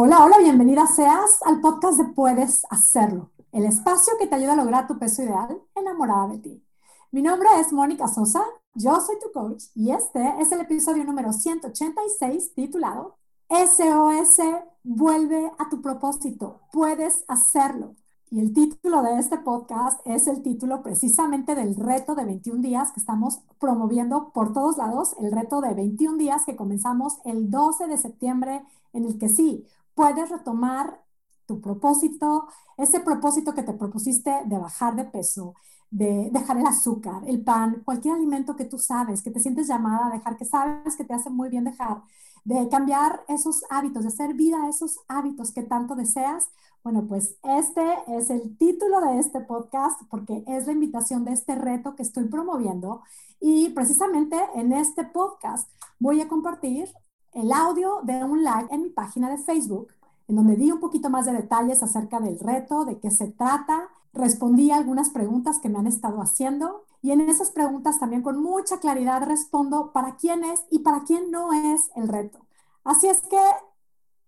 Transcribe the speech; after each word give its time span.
Hola, 0.00 0.24
hola, 0.24 0.38
bienvenida 0.38 0.86
seas 0.86 1.40
al 1.44 1.60
podcast 1.60 1.98
de 1.98 2.04
Puedes 2.04 2.62
Hacerlo, 2.70 3.32
el 3.50 3.64
espacio 3.64 4.12
que 4.16 4.28
te 4.28 4.36
ayuda 4.36 4.52
a 4.52 4.56
lograr 4.56 4.86
tu 4.86 4.96
peso 4.96 5.24
ideal 5.24 5.60
enamorada 5.74 6.28
de 6.28 6.38
ti. 6.38 6.64
Mi 7.10 7.20
nombre 7.20 7.48
es 7.58 7.72
Mónica 7.72 8.06
Sosa, 8.06 8.44
yo 8.74 9.00
soy 9.00 9.16
tu 9.18 9.32
coach 9.32 9.64
y 9.74 9.90
este 9.90 10.36
es 10.38 10.52
el 10.52 10.60
episodio 10.60 11.02
número 11.02 11.32
186 11.32 12.54
titulado 12.54 13.16
SOS, 13.48 14.40
vuelve 14.84 15.50
a 15.58 15.68
tu 15.68 15.82
propósito, 15.82 16.60
puedes 16.70 17.24
hacerlo. 17.26 17.96
Y 18.30 18.40
el 18.40 18.52
título 18.52 19.02
de 19.02 19.18
este 19.18 19.38
podcast 19.38 20.00
es 20.04 20.26
el 20.26 20.42
título 20.42 20.82
precisamente 20.82 21.54
del 21.54 21.74
reto 21.74 22.14
de 22.14 22.26
21 22.26 22.60
días 22.60 22.92
que 22.92 23.00
estamos 23.00 23.40
promoviendo 23.58 24.32
por 24.32 24.52
todos 24.52 24.76
lados, 24.76 25.16
el 25.18 25.32
reto 25.32 25.62
de 25.62 25.72
21 25.72 26.18
días 26.18 26.44
que 26.44 26.54
comenzamos 26.54 27.18
el 27.24 27.50
12 27.50 27.86
de 27.86 27.96
septiembre, 27.96 28.62
en 28.92 29.06
el 29.06 29.18
que 29.18 29.30
sí, 29.30 29.64
puedes 29.98 30.30
retomar 30.30 31.04
tu 31.44 31.60
propósito, 31.60 32.46
ese 32.76 33.00
propósito 33.00 33.52
que 33.52 33.64
te 33.64 33.72
propusiste 33.72 34.30
de 34.46 34.56
bajar 34.56 34.94
de 34.94 35.04
peso, 35.04 35.56
de 35.90 36.28
dejar 36.30 36.56
el 36.56 36.66
azúcar, 36.68 37.24
el 37.26 37.42
pan, 37.42 37.82
cualquier 37.84 38.14
alimento 38.14 38.54
que 38.54 38.64
tú 38.64 38.78
sabes, 38.78 39.22
que 39.22 39.32
te 39.32 39.40
sientes 39.40 39.66
llamada 39.66 40.06
a 40.06 40.10
dejar, 40.10 40.36
que 40.36 40.44
sabes 40.44 40.94
que 40.94 41.02
te 41.02 41.14
hace 41.14 41.30
muy 41.30 41.48
bien 41.48 41.64
dejar, 41.64 42.02
de 42.44 42.68
cambiar 42.68 43.24
esos 43.26 43.64
hábitos, 43.70 44.04
de 44.04 44.10
hacer 44.10 44.34
vida 44.34 44.68
esos 44.68 45.00
hábitos 45.08 45.50
que 45.50 45.64
tanto 45.64 45.96
deseas. 45.96 46.48
Bueno, 46.84 47.04
pues 47.08 47.36
este 47.42 47.84
es 48.06 48.30
el 48.30 48.56
título 48.56 49.00
de 49.00 49.18
este 49.18 49.40
podcast 49.40 50.00
porque 50.08 50.44
es 50.46 50.68
la 50.68 50.74
invitación 50.74 51.24
de 51.24 51.32
este 51.32 51.56
reto 51.56 51.96
que 51.96 52.04
estoy 52.04 52.26
promoviendo 52.26 53.02
y 53.40 53.70
precisamente 53.70 54.36
en 54.54 54.72
este 54.72 55.02
podcast 55.02 55.68
voy 55.98 56.20
a 56.20 56.28
compartir 56.28 56.88
el 57.32 57.52
audio 57.52 58.00
de 58.02 58.24
un 58.24 58.42
live 58.42 58.68
en 58.70 58.82
mi 58.82 58.90
página 58.90 59.30
de 59.30 59.38
Facebook, 59.38 59.88
en 60.28 60.36
donde 60.36 60.56
di 60.56 60.70
un 60.70 60.80
poquito 60.80 61.10
más 61.10 61.26
de 61.26 61.32
detalles 61.32 61.82
acerca 61.82 62.20
del 62.20 62.38
reto, 62.38 62.84
de 62.84 62.98
qué 62.98 63.10
se 63.10 63.28
trata, 63.28 63.88
respondí 64.12 64.70
algunas 64.70 65.10
preguntas 65.10 65.58
que 65.58 65.68
me 65.68 65.78
han 65.78 65.86
estado 65.86 66.20
haciendo 66.20 66.84
y 67.02 67.12
en 67.12 67.20
esas 67.20 67.50
preguntas 67.50 67.98
también 67.98 68.22
con 68.22 68.42
mucha 68.42 68.78
claridad 68.80 69.22
respondo 69.22 69.92
para 69.92 70.16
quién 70.16 70.44
es 70.44 70.64
y 70.70 70.80
para 70.80 71.04
quién 71.04 71.30
no 71.30 71.52
es 71.52 71.90
el 71.94 72.08
reto. 72.08 72.38
Así 72.84 73.06
es 73.06 73.20
que 73.22 73.40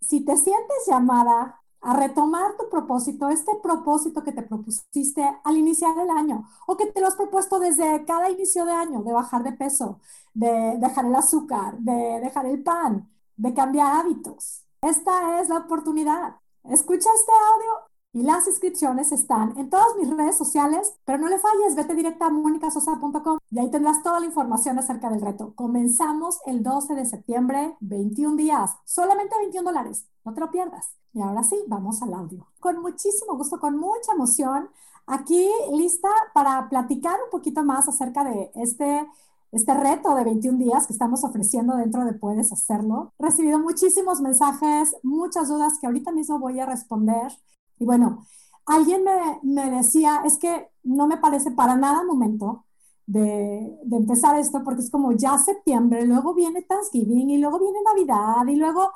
si 0.01 0.21
te 0.21 0.37
sientes 0.37 0.87
llamada 0.87 1.60
a 1.81 1.95
retomar 1.95 2.57
tu 2.57 2.69
propósito, 2.69 3.29
este 3.29 3.53
propósito 3.63 4.23
que 4.23 4.33
te 4.33 4.43
propusiste 4.43 5.23
al 5.45 5.57
iniciar 5.57 5.99
el 5.99 6.11
año 6.11 6.45
o 6.67 6.77
que 6.77 6.87
te 6.87 7.01
lo 7.01 7.07
has 7.07 7.17
propuesto 7.17 7.59
desde 7.59 8.05
cada 8.05 8.31
inicio 8.31 8.65
de 8.65 8.73
año, 8.73 9.03
de 9.03 9.13
bajar 9.13 9.43
de 9.43 9.53
peso, 9.53 10.01
de 10.35 10.77
dejar 10.79 11.07
el 11.07 11.15
azúcar, 11.15 11.79
de 11.79 12.21
dejar 12.21 12.47
el 12.47 12.63
pan, 12.63 13.11
de 13.37 13.55
cambiar 13.55 13.97
hábitos. 13.97 14.65
Esta 14.83 15.41
es 15.41 15.49
la 15.49 15.59
oportunidad. 15.59 16.37
Escucha 16.65 17.09
este 17.15 17.33
audio 17.55 17.91
y 18.13 18.23
las 18.23 18.47
inscripciones 18.47 19.13
están 19.13 19.57
en 19.57 19.71
todas 19.71 19.97
mis 19.99 20.11
redes 20.11 20.37
sociales, 20.37 20.95
pero 21.05 21.19
no 21.19 21.29
le 21.29 21.39
falles, 21.39 21.77
vete 21.77 21.95
directa 21.95 22.27
a 22.27 22.31
monicasosa.com 22.31 23.39
y 23.51 23.59
ahí 23.59 23.71
tendrás 23.71 24.03
toda 24.03 24.21
la 24.21 24.27
información 24.27 24.79
acerca 24.79 25.09
del 25.09 25.21
reto. 25.21 25.55
Comenzamos 25.55 26.41
el 26.47 26.63
12 26.63 26.95
de 26.95 27.07
septiembre, 27.07 27.77
21 27.81 28.37
días, 28.37 28.77
solamente 28.85 29.37
21 29.39 29.71
dólares, 29.71 30.07
no 30.25 30.35
te 30.35 30.41
lo 30.41 30.51
pierdas. 30.51 31.00
Y 31.13 31.21
ahora 31.21 31.43
sí, 31.43 31.57
vamos 31.67 32.03
al 32.03 32.15
audio. 32.15 32.47
Con 32.61 32.81
muchísimo 32.81 33.37
gusto, 33.37 33.59
con 33.59 33.77
mucha 33.77 34.13
emoción, 34.13 34.71
aquí 35.07 35.49
lista 35.73 36.09
para 36.35 36.69
platicar 36.69 37.19
un 37.25 37.31
poquito 37.31 37.65
más 37.65 37.89
acerca 37.89 38.25
de 38.25 38.51
este 38.55 39.07
este 39.53 39.75
reto 39.75 40.15
de 40.15 40.25
21 40.25 40.59
días 40.59 40.87
que 40.87 40.93
estamos 40.93 41.25
ofreciendo 41.25 41.77
dentro 41.77 42.05
de 42.05 42.13
Puedes 42.13 42.53
Hacerlo. 42.53 43.13
He 43.19 43.25
recibido 43.25 43.59
muchísimos 43.59 44.21
mensajes, 44.21 44.95
muchas 45.03 45.49
dudas 45.49 45.79
que 45.81 45.87
ahorita 45.87 46.13
mismo 46.13 46.39
voy 46.39 46.61
a 46.61 46.67
responder. 46.67 47.33
Y 47.79 47.85
bueno, 47.85 48.25
alguien 48.67 49.03
me, 49.03 49.41
me 49.43 49.71
decía, 49.71 50.23
es 50.25 50.39
que 50.39 50.69
no 50.85 51.07
me 51.07 51.17
parece 51.17 51.51
para 51.51 51.77
nada 51.77 52.05
momento 52.05 52.65
de, 53.07 53.77
de, 53.83 53.97
empezar 53.97 54.39
esto 54.39 54.63
porque 54.63 54.83
es 54.83 54.91
como 54.91 55.13
ya 55.13 55.37
septiembre, 55.37 56.07
luego 56.07 56.33
viene 56.33 56.63
Thanksgiving 56.63 57.31
y 57.31 57.39
luego 57.39 57.59
viene 57.59 57.79
Navidad 57.83 58.47
y 58.47 58.55
luego 58.55 58.93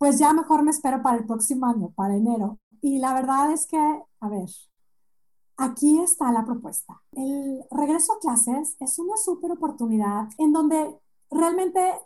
pues 0.00 0.18
ya 0.18 0.32
mejor 0.32 0.62
me 0.62 0.70
espero 0.70 1.02
para 1.02 1.18
el 1.18 1.26
próximo 1.26 1.66
año, 1.66 1.90
para 1.90 2.16
enero. 2.16 2.58
Y 2.80 3.00
la 3.00 3.12
verdad 3.12 3.52
es 3.52 3.66
que, 3.66 3.76
a 3.76 4.28
ver, 4.30 4.48
aquí 5.58 6.00
está 6.00 6.32
la 6.32 6.42
propuesta. 6.46 7.02
El 7.12 7.62
regreso 7.70 8.14
a 8.14 8.18
clases 8.18 8.76
es 8.80 8.98
una 8.98 9.18
súper 9.18 9.52
oportunidad 9.52 10.26
en 10.38 10.54
donde 10.54 10.98
realmente 11.30 12.00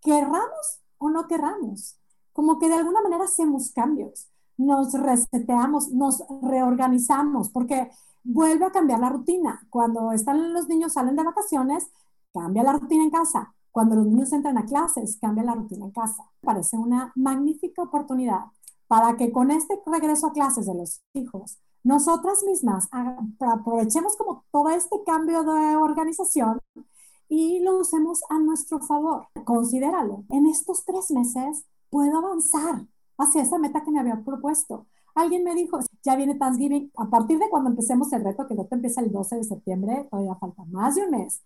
querramos 0.00 0.80
o 0.98 1.10
no 1.10 1.28
querramos, 1.28 1.96
como 2.32 2.58
que 2.58 2.66
de 2.66 2.74
alguna 2.74 3.02
manera 3.02 3.22
hacemos 3.22 3.70
cambios, 3.70 4.26
nos 4.56 4.92
reseteamos, 4.94 5.90
nos 5.90 6.24
reorganizamos, 6.42 7.50
porque 7.50 7.88
vuelve 8.24 8.64
a 8.64 8.72
cambiar 8.72 8.98
la 8.98 9.10
rutina. 9.10 9.64
Cuando 9.70 10.10
están 10.10 10.52
los 10.52 10.66
niños 10.66 10.94
salen 10.94 11.14
de 11.14 11.22
vacaciones, 11.22 11.88
cambia 12.34 12.64
la 12.64 12.72
rutina 12.72 13.04
en 13.04 13.10
casa. 13.10 13.54
Cuando 13.78 13.94
los 13.94 14.06
niños 14.06 14.32
entran 14.32 14.58
a 14.58 14.66
clases, 14.66 15.18
cambia 15.20 15.44
la 15.44 15.54
rutina 15.54 15.84
en 15.84 15.92
casa. 15.92 16.24
Parece 16.40 16.76
una 16.76 17.12
magnífica 17.14 17.80
oportunidad 17.80 18.46
para 18.88 19.16
que 19.16 19.30
con 19.30 19.52
este 19.52 19.80
regreso 19.86 20.26
a 20.26 20.32
clases 20.32 20.66
de 20.66 20.74
los 20.74 21.00
hijos, 21.12 21.58
nosotras 21.84 22.42
mismas 22.42 22.88
aprovechemos 23.38 24.16
como 24.16 24.44
todo 24.50 24.70
este 24.70 24.96
cambio 25.06 25.44
de 25.44 25.76
organización 25.76 26.60
y 27.28 27.60
lo 27.60 27.78
usemos 27.78 28.22
a 28.28 28.40
nuestro 28.40 28.80
favor. 28.80 29.28
Considéralo. 29.44 30.24
En 30.30 30.48
estos 30.48 30.84
tres 30.84 31.12
meses 31.12 31.64
puedo 31.88 32.18
avanzar 32.18 32.84
hacia 33.16 33.42
esa 33.42 33.58
meta 33.58 33.84
que 33.84 33.92
me 33.92 34.00
había 34.00 34.24
propuesto. 34.24 34.88
Alguien 35.14 35.44
me 35.44 35.54
dijo, 35.54 35.78
ya 36.02 36.16
viene 36.16 36.34
Thanksgiving, 36.34 36.90
a 36.96 37.08
partir 37.08 37.38
de 37.38 37.48
cuando 37.48 37.70
empecemos 37.70 38.12
el 38.12 38.24
reto, 38.24 38.44
que 38.48 38.54
el 38.54 38.58
reto 38.58 38.74
empieza 38.74 39.02
el 39.02 39.12
12 39.12 39.36
de 39.36 39.44
septiembre, 39.44 40.08
todavía 40.10 40.34
falta 40.34 40.64
más 40.64 40.96
de 40.96 41.04
un 41.04 41.12
mes. 41.12 41.42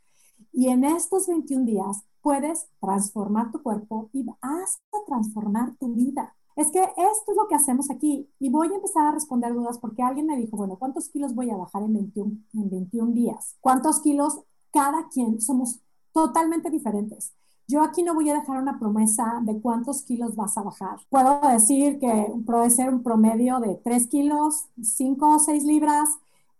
Y 0.53 0.69
en 0.69 0.85
estos 0.85 1.27
21 1.27 1.65
días 1.65 2.05
puedes 2.21 2.67
transformar 2.81 3.51
tu 3.51 3.63
cuerpo 3.63 4.11
y 4.13 4.25
hasta 4.41 4.99
transformar 5.07 5.75
tu 5.77 5.95
vida. 5.95 6.35
Es 6.55 6.71
que 6.71 6.83
esto 6.83 7.31
es 7.31 7.37
lo 7.37 7.49
que 7.49 7.55
hacemos 7.55 7.91
aquí 7.91 8.29
y 8.39 8.51
voy 8.51 8.69
a 8.69 8.75
empezar 8.75 9.07
a 9.07 9.13
responder 9.13 9.55
dudas 9.55 9.79
porque 9.79 10.03
alguien 10.03 10.27
me 10.27 10.37
dijo, 10.37 10.57
bueno, 10.57 10.77
¿cuántos 10.77 11.09
kilos 11.09 11.35
voy 11.35 11.51
a 11.51 11.57
bajar 11.57 11.83
en 11.83 11.95
21, 11.95 12.33
en 12.55 12.71
21 12.71 13.13
días? 13.13 13.57
¿Cuántos 13.61 14.01
kilos 14.01 14.41
cada 14.71 15.09
quien? 15.09 15.41
Somos 15.41 15.81
totalmente 16.13 16.71
diferentes. 16.71 17.33
Yo 17.69 17.83
aquí 17.83 18.03
no 18.03 18.15
voy 18.15 18.29
a 18.29 18.35
dejar 18.35 18.61
una 18.61 18.79
promesa 18.79 19.41
de 19.43 19.59
cuántos 19.61 20.03
kilos 20.03 20.37
vas 20.37 20.59
a 20.59 20.63
bajar. 20.63 20.99
Puedo 21.09 21.41
decir 21.49 21.99
que 21.99 22.33
puede 22.45 22.69
ser 22.69 22.93
un 22.93 23.03
promedio 23.03 23.61
de 23.61 23.77
3 23.77 24.09
kilos, 24.09 24.67
5 24.83 25.37
o 25.37 25.39
6 25.39 25.65
libras, 25.65 26.09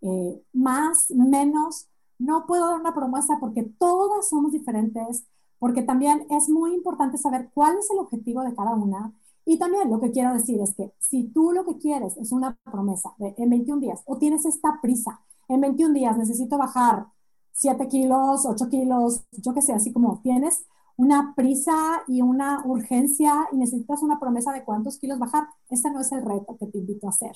eh, 0.01 0.41
más, 0.53 1.11
menos. 1.11 1.87
No 2.23 2.45
puedo 2.45 2.69
dar 2.69 2.79
una 2.79 2.93
promesa 2.93 3.37
porque 3.39 3.63
todas 3.63 4.29
somos 4.29 4.53
diferentes, 4.53 5.25
porque 5.59 5.83
también 5.83 6.25
es 6.29 6.49
muy 6.49 6.73
importante 6.73 7.17
saber 7.17 7.49
cuál 7.53 7.77
es 7.77 7.89
el 7.91 7.99
objetivo 7.99 8.43
de 8.43 8.55
cada 8.55 8.71
una 8.71 9.13
y 9.45 9.59
también 9.59 9.89
lo 9.89 9.99
que 9.99 10.11
quiero 10.11 10.33
decir 10.33 10.61
es 10.61 10.73
que 10.73 10.93
si 10.99 11.25
tú 11.25 11.51
lo 11.51 11.65
que 11.65 11.77
quieres 11.77 12.15
es 12.17 12.31
una 12.31 12.57
promesa 12.63 13.13
de, 13.17 13.35
en 13.37 13.49
21 13.49 13.81
días 13.81 14.01
o 14.05 14.17
tienes 14.17 14.45
esta 14.45 14.79
prisa, 14.81 15.19
en 15.49 15.59
21 15.59 15.93
días 15.93 16.17
necesito 16.17 16.57
bajar 16.57 17.07
7 17.51 17.87
kilos, 17.89 18.45
8 18.45 18.69
kilos, 18.69 19.25
yo 19.31 19.53
qué 19.53 19.61
sé, 19.61 19.73
así 19.73 19.91
como 19.91 20.21
tienes 20.21 20.65
una 20.95 21.33
prisa 21.35 22.03
y 22.07 22.21
una 22.21 22.63
urgencia 22.65 23.49
y 23.51 23.57
necesitas 23.57 24.01
una 24.01 24.19
promesa 24.19 24.53
de 24.53 24.63
cuántos 24.63 24.97
kilos 24.97 25.19
bajar, 25.19 25.47
este 25.69 25.91
no 25.91 25.99
es 25.99 26.11
el 26.13 26.21
reto 26.23 26.55
que 26.57 26.67
te 26.67 26.77
invito 26.77 27.07
a 27.07 27.09
hacer. 27.09 27.35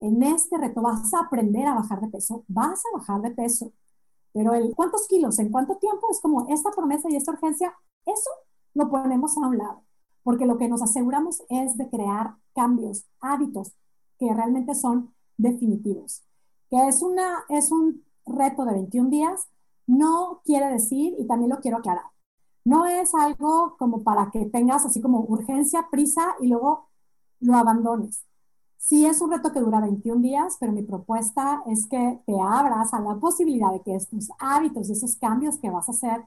En 0.00 0.22
este 0.22 0.58
reto 0.58 0.82
vas 0.82 1.12
a 1.14 1.20
aprender 1.20 1.66
a 1.68 1.74
bajar 1.74 2.00
de 2.00 2.08
peso, 2.08 2.42
vas 2.48 2.82
a 2.86 2.98
bajar 2.98 3.20
de 3.20 3.30
peso, 3.30 3.72
pero 4.32 4.54
el 4.54 4.74
cuántos 4.74 5.06
kilos, 5.08 5.38
en 5.38 5.50
cuánto 5.50 5.76
tiempo, 5.76 6.08
es 6.10 6.20
como 6.20 6.46
esta 6.48 6.70
promesa 6.70 7.08
y 7.10 7.16
esta 7.16 7.32
urgencia, 7.32 7.74
eso 8.06 8.30
lo 8.74 8.88
ponemos 8.88 9.36
a 9.36 9.46
un 9.48 9.58
lado 9.58 9.82
porque 10.22 10.46
lo 10.46 10.58
que 10.58 10.68
nos 10.68 10.82
aseguramos 10.82 11.42
es 11.48 11.76
de 11.76 11.88
crear 11.88 12.34
cambios, 12.54 13.06
hábitos 13.20 13.72
que 14.18 14.32
realmente 14.32 14.74
son 14.74 15.14
definitivos. 15.36 16.22
Que 16.68 16.88
es, 16.88 17.02
una, 17.02 17.44
es 17.48 17.72
un 17.72 18.04
reto 18.26 18.64
de 18.64 18.74
21 18.74 19.10
días, 19.10 19.48
no 19.86 20.40
quiere 20.44 20.68
decir, 20.68 21.14
y 21.18 21.26
también 21.26 21.50
lo 21.50 21.60
quiero 21.60 21.78
aclarar, 21.78 22.04
no 22.64 22.86
es 22.86 23.14
algo 23.14 23.76
como 23.78 24.04
para 24.04 24.30
que 24.30 24.44
tengas 24.46 24.84
así 24.84 25.00
como 25.00 25.20
urgencia, 25.20 25.88
prisa 25.90 26.36
y 26.40 26.48
luego 26.48 26.88
lo 27.40 27.54
abandones. 27.56 28.22
Sí 28.80 29.04
es 29.04 29.20
un 29.20 29.30
reto 29.30 29.52
que 29.52 29.60
dura 29.60 29.78
21 29.80 30.22
días, 30.22 30.56
pero 30.58 30.72
mi 30.72 30.82
propuesta 30.82 31.62
es 31.66 31.86
que 31.86 32.18
te 32.26 32.32
abras 32.40 32.94
a 32.94 33.00
la 33.00 33.14
posibilidad 33.16 33.70
de 33.72 33.82
que 33.82 33.94
estos 33.94 34.30
hábitos, 34.38 34.88
esos 34.88 35.16
cambios 35.16 35.58
que 35.58 35.68
vas 35.68 35.88
a 35.88 35.92
hacer, 35.92 36.24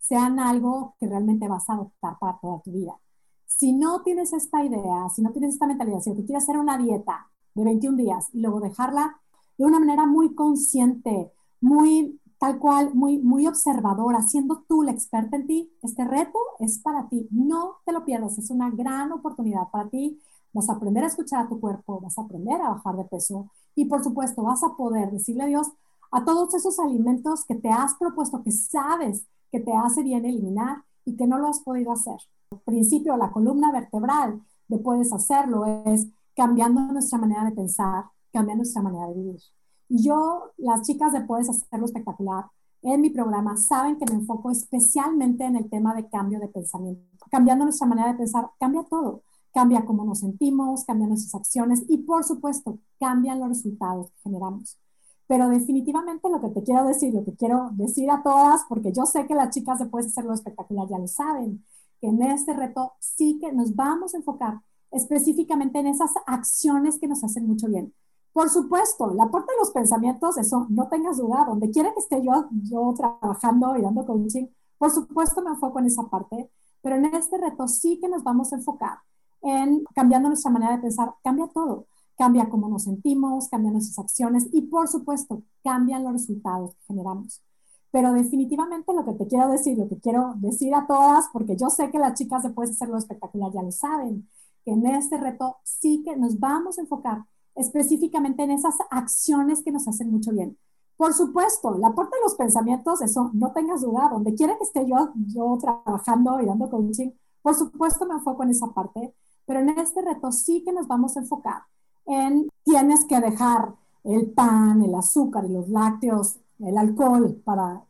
sean 0.00 0.40
algo 0.40 0.96
que 0.98 1.06
realmente 1.06 1.46
vas 1.46 1.70
a 1.70 1.74
adoptar 1.74 2.18
para 2.18 2.38
toda 2.40 2.60
tu 2.62 2.72
vida. 2.72 2.98
Si 3.46 3.72
no 3.72 4.02
tienes 4.02 4.32
esta 4.32 4.64
idea, 4.64 5.08
si 5.14 5.22
no 5.22 5.30
tienes 5.30 5.54
esta 5.54 5.66
mentalidad, 5.68 6.00
si 6.00 6.12
que 6.14 6.24
quieres 6.24 6.42
hacer 6.42 6.58
una 6.58 6.76
dieta 6.76 7.30
de 7.54 7.64
21 7.64 7.96
días 7.96 8.30
y 8.32 8.40
luego 8.40 8.58
dejarla 8.60 9.20
de 9.56 9.64
una 9.64 9.78
manera 9.78 10.04
muy 10.04 10.34
consciente, 10.34 11.32
muy 11.60 12.20
tal 12.38 12.58
cual, 12.58 12.92
muy, 12.94 13.18
muy 13.18 13.46
observadora, 13.46 14.22
siendo 14.22 14.64
tú 14.68 14.82
la 14.82 14.90
experta 14.90 15.36
en 15.36 15.46
ti, 15.46 15.72
este 15.82 16.04
reto 16.04 16.40
es 16.58 16.80
para 16.80 17.08
ti. 17.08 17.28
No 17.30 17.76
te 17.86 17.92
lo 17.92 18.04
pierdas, 18.04 18.38
es 18.38 18.50
una 18.50 18.70
gran 18.70 19.12
oportunidad 19.12 19.70
para 19.70 19.88
ti, 19.88 20.20
vas 20.52 20.68
a 20.68 20.74
aprender 20.74 21.04
a 21.04 21.08
escuchar 21.08 21.44
a 21.44 21.48
tu 21.48 21.60
cuerpo, 21.60 22.00
vas 22.00 22.18
a 22.18 22.22
aprender 22.22 22.60
a 22.60 22.70
bajar 22.70 22.96
de 22.96 23.04
peso 23.04 23.50
y 23.74 23.86
por 23.86 24.02
supuesto 24.02 24.42
vas 24.42 24.62
a 24.62 24.76
poder 24.76 25.10
decirle 25.10 25.44
a 25.44 25.46
Dios 25.46 25.68
a 26.10 26.24
todos 26.24 26.54
esos 26.54 26.78
alimentos 26.78 27.44
que 27.46 27.54
te 27.54 27.70
has 27.70 27.94
propuesto, 27.94 28.42
que 28.42 28.52
sabes 28.52 29.24
que 29.50 29.60
te 29.60 29.72
hace 29.72 30.02
bien 30.02 30.24
eliminar 30.24 30.84
y 31.04 31.16
que 31.16 31.26
no 31.26 31.38
lo 31.38 31.48
has 31.48 31.60
podido 31.60 31.92
hacer. 31.92 32.16
El 32.50 32.60
principio, 32.60 33.16
la 33.16 33.32
columna 33.32 33.72
vertebral 33.72 34.42
de 34.68 34.78
puedes 34.78 35.12
hacerlo 35.12 35.64
es 35.86 36.06
cambiando 36.36 36.80
nuestra 36.80 37.18
manera 37.18 37.44
de 37.44 37.52
pensar, 37.52 38.04
cambiando 38.32 38.62
nuestra 38.62 38.82
manera 38.82 39.08
de 39.08 39.14
vivir. 39.14 39.40
Y 39.88 40.02
yo, 40.02 40.52
las 40.56 40.82
chicas 40.82 41.12
de 41.12 41.22
Puedes 41.22 41.48
Hacerlo 41.50 41.86
Espectacular, 41.86 42.46
en 42.82 43.00
mi 43.00 43.10
programa 43.10 43.56
saben 43.56 43.96
que 43.96 44.06
me 44.10 44.18
enfoco 44.18 44.50
especialmente 44.50 45.44
en 45.44 45.56
el 45.56 45.70
tema 45.70 45.94
de 45.94 46.08
cambio 46.08 46.40
de 46.40 46.48
pensamiento. 46.48 47.26
Cambiando 47.30 47.64
nuestra 47.64 47.86
manera 47.86 48.08
de 48.08 48.18
pensar, 48.18 48.50
cambia 48.58 48.82
todo. 48.84 49.22
Cambia 49.52 49.84
cómo 49.84 50.04
nos 50.04 50.20
sentimos, 50.20 50.84
cambian 50.84 51.10
nuestras 51.10 51.34
acciones 51.34 51.84
y, 51.88 51.98
por 51.98 52.24
supuesto, 52.24 52.78
cambian 52.98 53.40
los 53.40 53.48
resultados 53.48 54.10
que 54.10 54.20
generamos. 54.24 54.78
Pero 55.26 55.48
definitivamente 55.48 56.30
lo 56.30 56.40
que 56.40 56.48
te 56.48 56.62
quiero 56.62 56.84
decir, 56.84 57.12
lo 57.14 57.24
que 57.24 57.34
quiero 57.34 57.70
decir 57.72 58.10
a 58.10 58.22
todas, 58.22 58.62
porque 58.68 58.92
yo 58.92 59.04
sé 59.06 59.26
que 59.26 59.34
las 59.34 59.50
chicas 59.50 59.78
de 59.78 59.86
Puedes 59.86 60.08
Hacerlo 60.08 60.34
Espectacular 60.34 60.88
ya 60.88 60.98
lo 60.98 61.06
saben, 61.06 61.64
que 62.00 62.08
en 62.08 62.22
este 62.22 62.54
reto 62.54 62.92
sí 62.98 63.38
que 63.40 63.52
nos 63.52 63.74
vamos 63.76 64.14
a 64.14 64.18
enfocar 64.18 64.60
específicamente 64.90 65.78
en 65.78 65.86
esas 65.86 66.12
acciones 66.26 66.98
que 66.98 67.08
nos 67.08 67.22
hacen 67.24 67.46
mucho 67.46 67.68
bien. 67.68 67.94
Por 68.32 68.48
supuesto, 68.48 69.12
la 69.14 69.30
parte 69.30 69.52
de 69.52 69.58
los 69.58 69.70
pensamientos, 69.70 70.38
eso 70.38 70.66
no 70.70 70.88
tengas 70.88 71.18
duda, 71.18 71.44
donde 71.46 71.70
quiera 71.70 71.92
que 71.92 72.00
esté 72.00 72.22
yo, 72.22 72.48
yo 72.50 72.94
trabajando 72.96 73.76
y 73.76 73.82
dando 73.82 74.06
coaching, 74.06 74.46
por 74.78 74.90
supuesto 74.90 75.42
me 75.42 75.50
enfoco 75.50 75.78
en 75.78 75.86
esa 75.86 76.04
parte, 76.04 76.50
pero 76.80 76.96
en 76.96 77.04
este 77.06 77.38
reto 77.38 77.68
sí 77.68 77.98
que 78.00 78.08
nos 78.08 78.24
vamos 78.24 78.52
a 78.52 78.56
enfocar 78.56 78.98
en 79.42 79.84
cambiando 79.94 80.28
nuestra 80.28 80.50
manera 80.50 80.76
de 80.76 80.82
pensar, 80.82 81.14
cambia 81.22 81.48
todo, 81.48 81.86
cambia 82.16 82.48
cómo 82.48 82.68
nos 82.68 82.84
sentimos, 82.84 83.48
cambian 83.48 83.74
nuestras 83.74 83.98
acciones 83.98 84.48
y 84.52 84.62
por 84.62 84.88
supuesto 84.88 85.42
cambian 85.64 86.04
los 86.04 86.12
resultados 86.12 86.74
que 86.74 86.84
generamos. 86.88 87.42
Pero 87.90 88.12
definitivamente 88.12 88.94
lo 88.94 89.04
que 89.04 89.12
te 89.12 89.26
quiero 89.26 89.48
decir, 89.48 89.76
lo 89.76 89.88
que 89.88 89.98
quiero 89.98 90.34
decir 90.36 90.74
a 90.74 90.86
todas, 90.86 91.26
porque 91.32 91.56
yo 91.56 91.68
sé 91.68 91.90
que 91.90 91.98
las 91.98 92.14
chicas 92.14 92.42
de 92.42 92.50
Puedes 92.50 92.70
Hacerlo 92.72 92.96
Espectacular 92.96 93.52
ya 93.52 93.62
lo 93.62 93.70
saben, 93.70 94.28
que 94.64 94.72
en 94.72 94.86
este 94.86 95.18
reto 95.18 95.56
sí 95.62 96.02
que 96.04 96.16
nos 96.16 96.38
vamos 96.40 96.78
a 96.78 96.82
enfocar 96.82 97.24
específicamente 97.54 98.42
en 98.44 98.52
esas 98.52 98.76
acciones 98.90 99.62
que 99.62 99.72
nos 99.72 99.86
hacen 99.88 100.10
mucho 100.10 100.30
bien. 100.30 100.56
Por 100.96 101.12
supuesto, 101.14 101.76
la 101.78 101.94
parte 101.94 102.16
de 102.16 102.22
los 102.22 102.34
pensamientos, 102.34 103.02
eso 103.02 103.30
no 103.34 103.52
tengas 103.52 103.82
duda, 103.82 104.08
donde 104.08 104.34
quiera 104.34 104.56
que 104.56 104.64
esté 104.64 104.86
yo, 104.86 105.12
yo 105.26 105.58
trabajando 105.60 106.40
y 106.40 106.46
dando 106.46 106.70
coaching, 106.70 107.10
por 107.42 107.54
supuesto 107.54 108.06
me 108.06 108.14
enfoco 108.14 108.44
en 108.44 108.50
esa 108.50 108.68
parte, 108.68 109.12
pero 109.46 109.60
en 109.60 109.70
este 109.70 110.02
reto 110.02 110.32
sí 110.32 110.62
que 110.64 110.72
nos 110.72 110.86
vamos 110.88 111.16
a 111.16 111.20
enfocar 111.20 111.62
en 112.06 112.48
tienes 112.64 113.04
que 113.04 113.20
dejar 113.20 113.74
el 114.04 114.30
pan, 114.32 114.82
el 114.82 114.94
azúcar 114.94 115.44
y 115.44 115.52
los 115.52 115.68
lácteos, 115.68 116.38
el 116.58 116.76
alcohol 116.76 117.40
para 117.44 117.84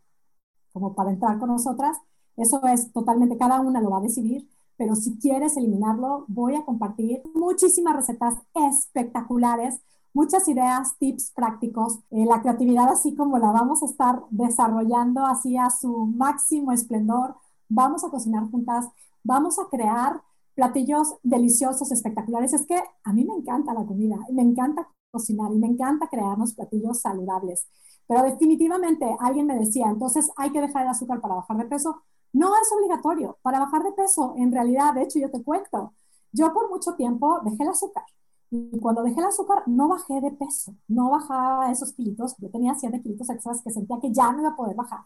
como 0.73 0.95
para 0.95 1.11
entrar 1.11 1.39
con 1.39 1.51
nosotras. 1.51 1.99
Eso 2.37 2.63
es 2.67 2.93
totalmente, 2.93 3.37
cada 3.37 3.61
una 3.61 3.81
lo 3.81 3.91
va 3.91 3.99
a 3.99 4.03
decidir, 4.03 4.49
pero 4.77 4.97
si 4.97 5.19
quieres 5.19 5.57
eliminarlo, 5.57 6.25
voy 6.29 6.57
a 6.57 6.65
compartir 6.65 7.23
muchísimas 7.35 7.95
recetas 7.95 8.37
espectaculares, 8.55 9.81
muchas 10.15 10.49
ideas, 10.49 10.97
tips 10.99 11.31
prácticos. 11.33 11.99
Eh, 12.11 12.25
la 12.27 12.41
creatividad 12.41 12.89
así 12.89 13.15
como 13.15 13.39
la 13.39 13.53
vamos 13.53 13.83
a 13.83 13.87
estar 13.87 14.23
desarrollando 14.31 15.27
así 15.27 15.57
a 15.57 15.71
su 15.71 16.07
máximo 16.07 16.73
esplendor. 16.73 17.37
Vamos 17.69 18.05
a 18.05 18.11
cocinar 18.11 18.51
juntas, 18.51 18.89
vamos 19.23 19.59
a 19.59 19.69
crear 19.71 20.23
platillos 20.63 21.17
deliciosos, 21.25 21.91
espectaculares. 21.91 22.53
Es 22.53 22.67
que 22.67 22.81
a 23.03 23.13
mí 23.13 23.25
me 23.25 23.35
encanta 23.35 23.75
la 23.75 23.85
comida, 23.85 24.17
me 24.31 24.43
encanta 24.43 24.89
cocinar 25.11 25.53
y 25.53 25.59
me 25.59 25.67
encanta 25.67 26.07
crearnos 26.09 26.55
platillos 26.55 27.01
saludables. 27.01 27.67
Pero 28.07 28.23
definitivamente 28.23 29.17
alguien 29.19 29.47
me 29.47 29.59
decía, 29.59 29.87
entonces 29.89 30.31
hay 30.37 30.51
que 30.53 30.61
dejar 30.61 30.83
el 30.83 30.91
azúcar 30.91 31.21
para 31.21 31.35
bajar 31.35 31.57
de 31.57 31.65
peso. 31.65 32.03
No 32.33 32.53
es 32.55 32.71
obligatorio. 32.73 33.39
Para 33.43 33.59
bajar 33.59 33.83
de 33.83 33.93
peso, 33.93 34.35
en 34.37 34.53
realidad, 34.53 34.95
de 34.95 35.03
hecho, 35.03 35.19
yo 35.19 35.31
te 35.33 35.43
cuento, 35.43 35.95
yo 36.31 36.53
por 36.55 36.71
mucho 36.71 36.95
tiempo 36.95 37.41
dejé 37.45 37.65
el 37.65 37.71
azúcar. 37.71 38.05
Y 38.51 38.79
cuando 38.79 39.03
dejé 39.03 39.19
el 39.19 39.27
azúcar, 39.27 39.65
no 39.67 39.89
bajé 39.89 40.21
de 40.21 40.31
peso, 40.31 40.77
no 40.87 41.11
bajaba 41.11 41.73
esos 41.73 41.93
kilitos. 41.93 42.37
Yo 42.39 42.51
tenía 42.51 42.75
7 42.75 43.03
kilitos 43.03 43.29
extras 43.31 43.63
que 43.63 43.71
sentía 43.71 43.99
que 44.01 44.13
ya 44.13 44.31
no 44.31 44.41
iba 44.41 44.51
a 44.51 44.57
poder 44.57 44.77
bajar. 44.77 45.01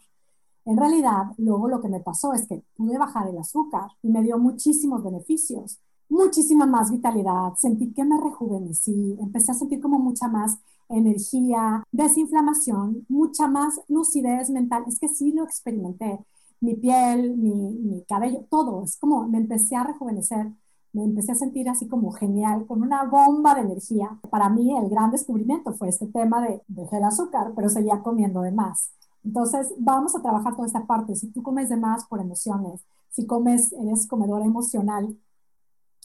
En 0.67 0.75
realidad, 0.75 1.27
luego 1.37 1.69
lo 1.69 1.81
que 1.81 1.87
me 1.87 2.01
pasó 2.01 2.33
es 2.33 2.45
que 2.45 2.61
pude 2.75 2.97
bajar 2.97 3.29
el 3.29 3.37
azúcar 3.37 3.89
y 4.03 4.09
me 4.09 4.21
dio 4.21 4.37
muchísimos 4.37 5.01
beneficios, 5.01 5.79
muchísima 6.09 6.65
más 6.65 6.91
vitalidad, 6.91 7.53
sentí 7.55 7.93
que 7.93 8.03
me 8.03 8.19
rejuvenecí, 8.19 9.17
empecé 9.17 9.53
a 9.53 9.55
sentir 9.55 9.79
como 9.79 9.97
mucha 9.97 10.27
más 10.27 10.59
energía, 10.89 11.83
desinflamación, 11.91 13.05
mucha 13.07 13.47
más 13.47 13.79
lucidez 13.87 14.49
mental. 14.49 14.83
Es 14.87 14.99
que 14.99 15.07
sí 15.07 15.31
lo 15.31 15.45
experimenté 15.45 16.19
mi 16.59 16.75
piel, 16.75 17.37
mi, 17.37 18.03
cabello, 18.09 18.45
todo. 18.49 18.83
Es 18.83 18.97
como 18.97 19.25
me 19.27 19.37
empecé 19.37 19.75
a 19.77 19.85
rejuvenecer, 19.85 20.47
me 20.91 21.05
empecé 21.05 21.31
a 21.31 21.35
sentir 21.35 21.69
así 21.69 21.87
como 21.87 22.11
genial, 22.11 22.65
con 22.67 22.81
una 22.81 23.05
bomba 23.05 23.55
de 23.55 23.61
energía. 23.61 24.19
Para 24.29 24.49
mí 24.49 24.77
el 24.77 24.89
gran 24.89 25.11
descubrimiento 25.11 25.73
fue 25.73 25.89
este 25.89 26.07
tema 26.07 26.41
de 26.41 26.61
dejé 26.67 26.97
el 26.97 27.05
azúcar, 27.05 27.53
pero 27.55 27.69
seguía 27.69 28.01
comiendo 28.01 28.41
de 28.41 28.51
más. 28.51 28.91
Entonces 29.23 29.73
vamos 29.77 30.15
a 30.15 30.21
trabajar 30.21 30.55
toda 30.55 30.67
esta 30.67 30.85
parte. 30.85 31.15
Si 31.15 31.31
tú 31.31 31.43
comes 31.43 31.69
de 31.69 31.77
más 31.77 32.05
por 32.05 32.19
emociones, 32.19 32.81
si 33.09 33.25
comes, 33.25 33.73
eres 33.73 34.07
comedora 34.07 34.45
emocional, 34.45 35.17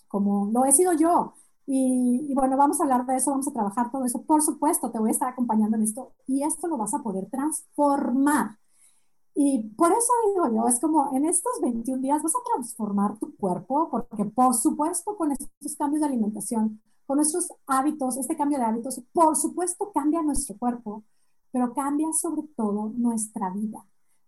como 0.09 0.51
lo 0.53 0.65
he 0.65 0.73
sido 0.73 0.93
yo. 0.93 1.35
Y, 1.67 2.27
y, 2.29 2.35
bueno, 2.35 2.57
vamos 2.57 2.81
a 2.81 2.85
hablar 2.85 3.07
de 3.07 3.17
eso, 3.17 3.31
vamos 3.31 3.49
a 3.49 3.53
trabajar 3.53 3.91
todo 3.93 4.05
eso. 4.05 4.23
Por 4.23 4.43
supuesto, 4.43 4.91
te 4.91 4.99
voy 4.99 5.11
a 5.11 5.13
estar 5.13 5.29
acompañando 5.29 5.77
en 5.77 5.85
esto 5.85 6.13
y 6.27 6.43
esto 6.43 6.67
lo 6.67 6.77
vas 6.77 6.95
a 6.95 7.03
poder 7.03 7.29
transformar. 7.31 8.59
Y 9.35 9.63
por 9.77 9.91
eso 9.93 10.13
digo 10.27 10.55
yo, 10.55 10.69
es 10.69 10.79
como 10.79 11.15
en 11.17 11.25
estos 11.25 11.53
21 11.63 12.03
días 12.03 12.23
vas 12.23 12.35
a 12.35 12.45
transformar 12.53 13.19
tu 13.19 13.35
cuerpo, 13.37 13.89
porque 13.91 14.25
por 14.27 14.55
supuesto 14.55 15.17
con 15.17 15.33
estos 15.33 15.77
cambios 15.77 16.01
de 16.01 16.09
alimentación, 16.09 16.83
con 17.07 17.17
nuestros 17.17 17.49
hábitos, 17.67 18.19
este 18.19 18.37
cambio 18.37 18.59
de 18.59 18.65
hábitos, 18.65 19.01
por 19.13 19.37
supuesto 19.37 19.91
cambia 19.93 20.23
nuestro 20.23 20.57
cuerpo, 20.59 21.03
pero 21.53 21.75
cambia 21.75 22.13
sobre 22.13 22.43
todo 22.57 22.91
nuestra 22.97 23.51
vida. 23.51 23.85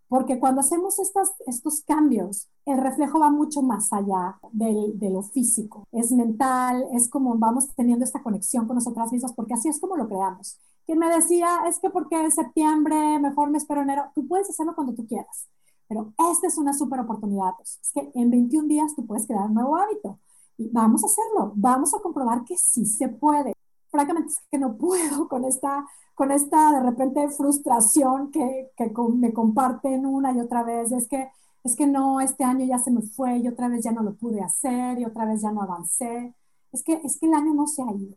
Porque 0.09 0.39
cuando 0.39 0.61
hacemos 0.61 0.99
estas, 0.99 1.33
estos 1.47 1.83
cambios, 1.83 2.49
el 2.67 2.79
reflejo 2.79 3.19
va 3.19 3.31
mucho 3.31 3.63
más 3.63 3.93
allá 3.93 4.39
del, 4.53 4.99
de 4.99 5.11
lo 5.11 5.23
físico. 5.23 5.89
Es 5.91 6.13
mental, 6.13 6.87
es 6.93 7.09
como 7.09 7.37
vamos 7.37 7.67
teniendo 7.75 8.05
esta 8.05 8.23
conexión 8.23 8.67
con 8.67 8.77
nosotras 8.77 9.11
mismas, 9.11 9.33
porque 9.33 9.55
así 9.55 9.69
es 9.69 9.81
como 9.81 9.97
lo 9.97 10.07
creamos. 10.07 10.59
Quien 10.87 10.99
me 10.99 11.09
decía, 11.09 11.63
es 11.67 11.79
que 11.79 11.91
porque 11.91 12.21
en 12.21 12.31
septiembre, 12.31 13.19
mejor 13.19 13.51
me 13.51 13.59
espero 13.59 13.83
enero, 13.83 14.05
tú 14.15 14.29
puedes 14.29 14.49
hacerlo 14.51 14.75
cuando 14.75 14.95
tú 14.95 15.07
quieras. 15.07 15.49
Pero 15.89 16.13
esta 16.31 16.47
es 16.47 16.59
una 16.59 16.75
súper 16.75 17.01
oportunidad. 17.01 17.55
Es 17.63 17.91
que 17.93 18.11
en 18.15 18.31
21 18.31 18.69
días 18.69 18.95
tú 18.95 19.07
puedes 19.07 19.27
crear 19.27 19.47
un 19.47 19.55
nuevo 19.55 19.77
hábito. 19.77 20.19
Y 20.57 20.69
vamos 20.69 21.03
a 21.03 21.07
hacerlo. 21.07 21.53
Vamos 21.57 21.95
a 21.95 22.01
comprobar 22.01 22.45
que 22.45 22.57
sí 22.57 22.87
se 22.87 23.09
puede. 23.09 23.55
Francamente 23.91 24.31
es 24.31 24.41
que 24.51 24.59
no 24.59 24.77
puedo 24.77 25.29
con 25.29 25.45
esta 25.45 25.87
con 26.15 26.31
esta 26.31 26.73
de 26.73 26.81
repente 26.81 27.29
frustración 27.31 28.31
que, 28.31 28.71
que 28.77 28.93
me 29.15 29.33
comparten 29.33 30.07
una 30.07 30.33
y 30.33 30.41
otra 30.41 30.63
vez, 30.63 30.93
es 30.93 31.09
que, 31.09 31.29
es 31.65 31.77
que 31.77 31.87
no, 31.87 32.21
este 32.21 32.45
año 32.45 32.65
ya 32.65 32.79
se 32.79 32.91
me 32.91 33.03
fue 33.03 33.39
y 33.39 33.49
otra 33.49 33.69
vez 33.69 33.85
ya 33.85 33.93
no 33.93 34.03
lo 34.03 34.15
pude 34.15 34.41
hacer 34.41 34.99
y 34.99 35.05
otra 35.05 35.27
vez 35.27 35.43
ya 35.43 35.53
no 35.53 35.63
avancé. 35.63 36.35
Es 36.73 36.83
que, 36.83 36.95
es 37.05 37.19
que 37.19 37.27
el 37.27 37.35
año 37.35 37.55
no 37.55 37.67
se 37.67 37.83
ha 37.83 37.93
ido. 37.93 38.17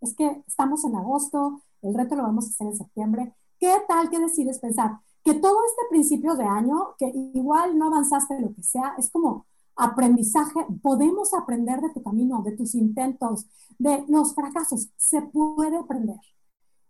Es 0.00 0.14
que 0.14 0.42
estamos 0.46 0.84
en 0.84 0.96
agosto, 0.96 1.62
el 1.82 1.94
reto 1.94 2.16
lo 2.16 2.22
vamos 2.22 2.46
a 2.46 2.48
hacer 2.50 2.66
en 2.68 2.76
septiembre. 2.76 3.34
¿Qué 3.58 3.74
tal 3.88 4.10
que 4.10 4.18
decides 4.18 4.58
pensar 4.58 5.00
que 5.24 5.34
todo 5.34 5.58
este 5.66 5.82
principio 5.90 6.34
de 6.36 6.44
año, 6.44 6.94
que 6.98 7.10
igual 7.34 7.76
no 7.78 7.88
avanzaste 7.88 8.40
lo 8.40 8.54
que 8.54 8.62
sea, 8.62 8.94
es 8.98 9.10
como 9.10 9.46
aprendizaje, 9.76 10.66
podemos 10.82 11.34
aprender 11.34 11.80
de 11.80 11.90
tu 11.90 12.02
camino, 12.02 12.42
de 12.42 12.52
tus 12.52 12.74
intentos, 12.74 13.46
de 13.78 14.04
los 14.08 14.34
fracasos, 14.34 14.88
se 14.96 15.22
puede 15.22 15.76
aprender. 15.76 16.16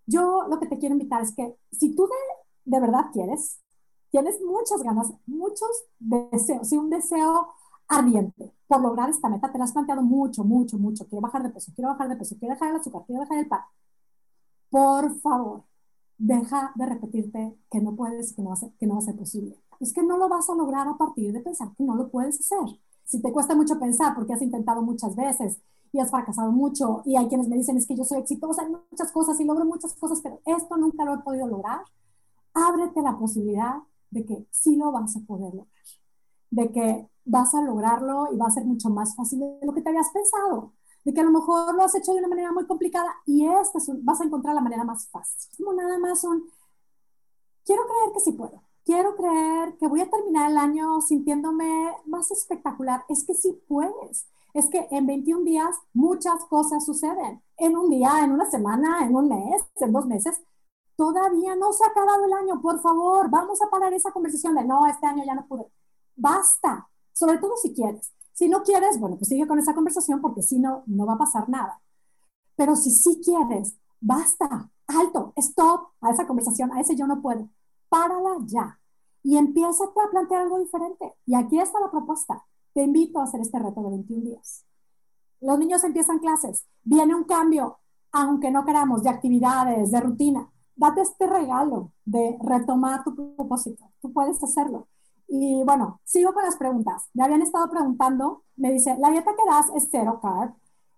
Yo 0.08 0.46
lo 0.48 0.58
que 0.58 0.66
te 0.66 0.78
quiero 0.78 0.94
invitar 0.94 1.20
es 1.22 1.34
que 1.34 1.54
si 1.70 1.94
tú 1.94 2.08
de, 2.64 2.80
verdad 2.80 3.10
quieres, 3.12 3.60
tienes 4.10 4.40
muchas 4.40 4.82
ganas, 4.82 5.12
muchos 5.26 5.68
deseos, 5.98 6.72
y 6.72 6.78
un 6.78 6.88
deseo 6.88 7.48
ardiente 7.88 8.54
por 8.66 8.80
lograr 8.80 9.10
esta 9.10 9.28
meta, 9.28 9.52
te 9.52 9.58
la 9.58 9.64
has 9.64 9.72
planteado 9.72 10.00
mucho, 10.00 10.44
mucho, 10.44 10.78
mucho, 10.78 11.06
quiero 11.06 11.20
bajar 11.20 11.42
de 11.42 11.50
peso, 11.50 11.72
quiero 11.74 11.90
bajar 11.90 12.08
de 12.08 12.16
peso, 12.16 12.36
quiero 12.38 12.54
dejar 12.54 12.70
el 12.70 12.76
azúcar, 12.76 13.02
quiero 13.06 13.20
dejar 13.20 13.38
el 13.38 13.48
pan. 13.48 13.60
Por 14.70 15.20
favor, 15.20 15.64
deja 16.16 16.72
de 16.74 16.86
repetirte 16.86 17.58
que 17.70 17.80
no 17.80 17.94
puedes, 17.94 18.32
que 18.32 18.40
no, 18.40 18.48
va 18.48 18.54
a 18.54 18.56
ser, 18.56 18.72
que 18.78 18.86
no 18.86 18.94
va 18.94 19.00
a 19.00 19.02
ser 19.04 19.16
posible. 19.16 19.58
Es 19.78 19.92
que 19.92 20.02
no 20.02 20.16
lo 20.16 20.30
vas 20.30 20.48
a 20.48 20.54
lograr 20.54 20.88
a 20.88 20.96
partir 20.96 21.34
de 21.34 21.40
pensar 21.40 21.74
que 21.76 21.84
no 21.84 21.94
lo 21.94 22.08
puedes 22.10 22.40
hacer. 22.40 22.80
Si 23.04 23.20
te 23.20 23.30
cuesta 23.30 23.54
mucho 23.54 23.78
pensar 23.78 24.14
porque 24.14 24.32
has 24.32 24.42
intentado 24.42 24.80
muchas 24.82 25.14
veces 25.14 25.60
y 25.92 26.00
has 26.00 26.10
fracasado 26.10 26.50
mucho 26.50 27.02
y 27.04 27.16
hay 27.16 27.28
quienes 27.28 27.48
me 27.48 27.56
dicen 27.56 27.76
es 27.76 27.86
que 27.86 27.96
yo 27.96 28.04
soy 28.04 28.18
exitosa 28.18 28.62
en 28.62 28.72
muchas 28.90 29.12
cosas 29.12 29.38
y 29.40 29.44
logro 29.44 29.64
muchas 29.64 29.94
cosas, 29.94 30.20
pero 30.22 30.40
esto 30.44 30.76
nunca 30.76 31.04
lo 31.04 31.14
he 31.14 31.18
podido 31.18 31.46
lograr, 31.46 31.82
ábrete 32.54 33.02
la 33.02 33.18
posibilidad 33.18 33.76
de 34.10 34.24
que 34.24 34.46
sí 34.50 34.76
lo 34.76 34.92
vas 34.92 35.16
a 35.16 35.20
poder 35.20 35.54
lograr, 35.54 35.84
de 36.50 36.72
que 36.72 37.08
vas 37.24 37.54
a 37.54 37.62
lograrlo 37.62 38.32
y 38.32 38.36
va 38.36 38.46
a 38.46 38.50
ser 38.50 38.64
mucho 38.64 38.90
más 38.90 39.14
fácil 39.16 39.40
de 39.40 39.66
lo 39.66 39.72
que 39.72 39.82
te 39.82 39.90
habías 39.90 40.10
pensado, 40.10 40.72
de 41.04 41.12
que 41.12 41.20
a 41.20 41.24
lo 41.24 41.30
mejor 41.30 41.74
lo 41.74 41.82
has 41.82 41.94
hecho 41.94 42.12
de 42.12 42.18
una 42.18 42.28
manera 42.28 42.52
muy 42.52 42.66
complicada 42.66 43.14
y 43.26 43.46
esta 43.46 43.78
vas 44.02 44.20
a 44.20 44.24
encontrar 44.24 44.54
la 44.54 44.60
manera 44.60 44.84
más 44.84 45.08
fácil. 45.08 45.50
Como 45.56 45.72
nada 45.74 45.98
más 45.98 46.24
un, 46.24 46.44
quiero 47.64 47.82
creer 47.86 48.12
que 48.14 48.20
sí 48.20 48.32
puedo, 48.32 48.62
quiero 48.88 49.14
creer 49.16 49.76
que 49.76 49.86
voy 49.86 50.00
a 50.00 50.08
terminar 50.08 50.50
el 50.50 50.56
año 50.56 51.02
sintiéndome 51.02 51.94
más 52.06 52.30
espectacular. 52.30 53.04
Es 53.10 53.22
que 53.22 53.34
sí 53.34 53.60
puedes. 53.68 54.26
Es 54.54 54.68
que 54.68 54.88
en 54.90 55.06
21 55.06 55.44
días 55.44 55.76
muchas 55.92 56.44
cosas 56.46 56.84
suceden. 56.84 57.42
En 57.56 57.76
un 57.76 57.90
día, 57.90 58.24
en 58.24 58.32
una 58.32 58.50
semana, 58.50 59.04
en 59.04 59.14
un 59.14 59.28
mes, 59.28 59.62
en 59.76 59.92
dos 59.92 60.06
meses. 60.06 60.40
Todavía 60.96 61.54
no 61.54 61.72
se 61.72 61.84
ha 61.84 61.88
acabado 61.88 62.24
el 62.24 62.32
año. 62.32 62.60
Por 62.60 62.80
favor, 62.80 63.30
vamos 63.30 63.62
a 63.62 63.70
parar 63.70 63.92
esa 63.92 64.10
conversación 64.10 64.54
de 64.54 64.64
no, 64.64 64.86
este 64.86 65.06
año 65.06 65.24
ya 65.24 65.34
no 65.34 65.46
pude. 65.46 65.66
Basta. 66.16 66.88
Sobre 67.12 67.38
todo 67.38 67.56
si 67.56 67.72
quieres. 67.72 68.12
Si 68.32 68.48
no 68.48 68.62
quieres, 68.62 69.00
bueno, 69.00 69.16
pues 69.16 69.28
sigue 69.28 69.46
con 69.48 69.58
esa 69.58 69.74
conversación 69.74 70.20
porque 70.20 70.42
si 70.42 70.58
no, 70.60 70.84
no 70.86 71.06
va 71.06 71.14
a 71.14 71.18
pasar 71.18 71.48
nada. 71.48 71.80
Pero 72.54 72.76
si 72.76 72.90
sí 72.90 73.20
quieres, 73.24 73.76
basta, 74.00 74.70
alto, 74.86 75.32
stop 75.36 75.88
a 76.00 76.10
esa 76.10 76.26
conversación, 76.26 76.72
a 76.72 76.80
ese 76.80 76.94
yo 76.94 77.06
no 77.06 77.20
puedo. 77.20 77.48
Párala 77.88 78.36
ya. 78.46 78.78
Y 79.24 79.36
empieza 79.36 79.84
a 79.84 80.10
plantear 80.10 80.42
algo 80.42 80.58
diferente. 80.60 81.14
Y 81.26 81.34
aquí 81.34 81.58
está 81.58 81.80
la 81.80 81.90
propuesta. 81.90 82.44
Te 82.78 82.84
invito 82.84 83.18
a 83.18 83.24
hacer 83.24 83.40
este 83.40 83.58
reto 83.58 83.82
de 83.82 83.90
21 83.90 84.22
días. 84.22 84.64
Los 85.40 85.58
niños 85.58 85.82
empiezan 85.82 86.20
clases, 86.20 86.64
viene 86.84 87.12
un 87.12 87.24
cambio, 87.24 87.78
aunque 88.12 88.52
no 88.52 88.64
queramos, 88.64 89.02
de 89.02 89.10
actividades, 89.10 89.90
de 89.90 90.00
rutina. 90.00 90.48
Date 90.76 91.00
este 91.00 91.26
regalo 91.26 91.90
de 92.04 92.38
retomar 92.40 93.02
tu 93.02 93.16
propósito. 93.34 93.90
Tú 94.00 94.12
puedes 94.12 94.40
hacerlo. 94.44 94.86
Y 95.26 95.64
bueno, 95.64 96.00
sigo 96.04 96.32
con 96.32 96.44
las 96.44 96.54
preguntas. 96.54 97.08
Me 97.14 97.24
habían 97.24 97.42
estado 97.42 97.68
preguntando, 97.68 98.44
me 98.54 98.70
dice, 98.70 98.96
la 98.96 99.10
dieta 99.10 99.34
que 99.34 99.50
das 99.50 99.66
es 99.74 99.88
cero 99.90 100.20
carb. 100.22 100.54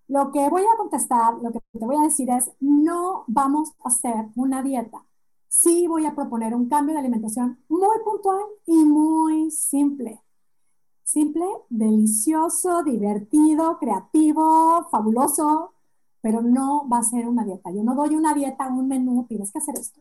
Lo 0.07 0.31
que 0.31 0.49
voy 0.49 0.61
a 0.61 0.77
contestar, 0.77 1.33
lo 1.41 1.51
que 1.51 1.61
te 1.71 1.83
voy 1.83 1.95
a 1.95 2.03
decir 2.03 2.29
es, 2.29 2.51
no 2.59 3.23
vamos 3.25 3.71
a 3.83 3.87
hacer 3.87 4.27
una 4.35 4.61
dieta. 4.61 5.03
Sí 5.47 5.87
voy 5.87 6.05
a 6.05 6.13
proponer 6.13 6.53
un 6.53 6.69
cambio 6.69 6.93
de 6.93 6.99
alimentación 6.99 7.57
muy 7.67 7.97
puntual 8.05 8.45
y 8.67 8.85
muy 8.85 9.49
simple. 9.49 10.21
Simple, 11.11 11.45
delicioso, 11.69 12.83
divertido, 12.83 13.77
creativo, 13.79 14.87
fabuloso, 14.89 15.73
pero 16.21 16.41
no 16.41 16.87
va 16.89 16.99
a 16.99 17.03
ser 17.03 17.27
una 17.27 17.43
dieta. 17.43 17.71
Yo 17.71 17.83
no 17.83 17.95
doy 17.95 18.15
una 18.15 18.33
dieta, 18.33 18.67
un 18.69 18.87
menú, 18.87 19.25
tienes 19.27 19.51
que 19.51 19.59
hacer 19.59 19.75
esto 19.77 19.99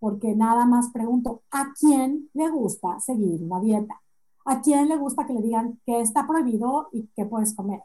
porque 0.00 0.34
nada 0.34 0.64
más 0.64 0.90
pregunto, 0.90 1.42
¿a 1.50 1.72
quién 1.78 2.30
le 2.34 2.48
gusta 2.50 3.00
seguir 3.00 3.42
una 3.42 3.60
dieta? 3.60 4.00
¿A 4.44 4.60
quién 4.60 4.88
le 4.88 4.96
gusta 4.96 5.26
que 5.26 5.32
le 5.32 5.42
digan 5.42 5.80
que 5.84 6.00
está 6.00 6.26
prohibido 6.26 6.88
y 6.92 7.06
que 7.08 7.26
puedes 7.26 7.54
comer? 7.54 7.82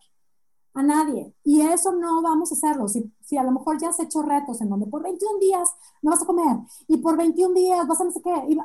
A 0.76 0.84
nadie. 0.84 1.34
Y 1.44 1.62
eso 1.62 1.92
no 1.94 2.22
vamos 2.22 2.52
a 2.52 2.56
hacerlo. 2.56 2.88
Si, 2.88 3.12
si, 3.24 3.38
a 3.38 3.44
lo 3.44 3.52
mejor 3.52 3.80
ya 3.80 3.90
has 3.90 4.00
hecho 4.00 4.22
retos 4.22 4.62
en 4.62 4.70
donde 4.70 4.88
por 4.88 5.04
21 5.04 5.40
días 5.40 5.70
no 6.02 6.12
vas 6.12 6.24
a 6.24 6.26
comer 6.26 6.58
y 6.88 6.98
por 6.98 7.18
21 7.18 7.54
días 7.54 7.88
vas 7.88 8.02
a 8.02 8.06
no 8.06 8.12
sé 8.12 8.22
qué. 8.22 8.58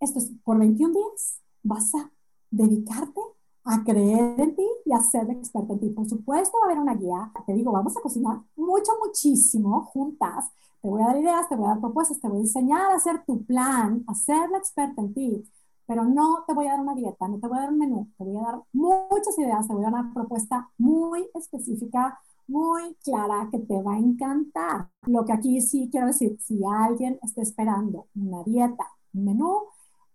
esto 0.00 0.18
es, 0.18 0.32
por 0.44 0.58
21 0.58 0.94
días 0.94 1.40
vas 1.62 1.94
a 1.94 2.10
dedicarte 2.50 3.20
a 3.64 3.84
creer 3.84 4.40
en 4.40 4.56
ti 4.56 4.66
y 4.84 4.92
a 4.92 5.00
ser 5.00 5.30
experto 5.30 5.74
en 5.74 5.80
ti. 5.80 5.90
Por 5.90 6.08
supuesto, 6.08 6.58
va 6.58 6.64
a 6.64 6.66
haber 6.66 6.82
una 6.82 6.94
guía. 6.94 7.32
Te 7.46 7.52
digo, 7.52 7.72
vamos 7.72 7.96
a 7.96 8.00
cocinar 8.00 8.40
mucho, 8.56 8.92
muchísimo 9.04 9.82
juntas 9.86 10.50
te 10.82 10.88
voy 10.88 11.02
a 11.02 11.06
dar 11.08 11.18
ideas, 11.18 11.48
te 11.48 11.56
voy 11.56 11.66
a 11.66 11.70
dar 11.70 11.80
propuestas, 11.80 12.20
te 12.20 12.28
voy 12.28 12.38
a 12.38 12.40
enseñar 12.42 12.92
a 12.92 12.94
hacer 12.96 13.22
tu 13.26 13.44
plan, 13.44 14.04
a 14.06 14.14
ser 14.14 14.48
la 14.50 14.58
experta 14.58 15.02
en 15.02 15.12
ti, 15.14 15.44
pero 15.86 16.04
no 16.04 16.44
te 16.46 16.54
voy 16.54 16.66
a 16.66 16.70
dar 16.72 16.80
una 16.80 16.94
dieta, 16.94 17.28
no 17.28 17.38
te 17.38 17.46
voy 17.46 17.58
a 17.58 17.62
dar 17.62 17.70
un 17.70 17.78
menú, 17.78 18.08
te 18.16 18.24
voy 18.24 18.36
a 18.38 18.42
dar 18.42 18.62
muchas 18.72 19.38
ideas, 19.38 19.66
te 19.66 19.74
voy 19.74 19.84
a 19.84 19.90
dar 19.90 20.00
una 20.00 20.14
propuesta 20.14 20.70
muy 20.78 21.28
específica, 21.34 22.18
muy 22.46 22.94
clara 23.04 23.48
que 23.50 23.58
te 23.58 23.82
va 23.82 23.94
a 23.94 23.98
encantar. 23.98 24.88
Lo 25.02 25.24
que 25.24 25.32
aquí 25.32 25.60
sí 25.60 25.88
quiero 25.90 26.06
decir, 26.06 26.38
si 26.40 26.60
alguien 26.64 27.18
está 27.22 27.42
esperando 27.42 28.06
una 28.14 28.42
dieta, 28.44 28.86
un 29.12 29.24
menú, 29.24 29.58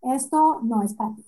esto 0.01 0.61
no 0.63 0.81
es 0.81 0.93
para 0.93 1.15
ti 1.15 1.25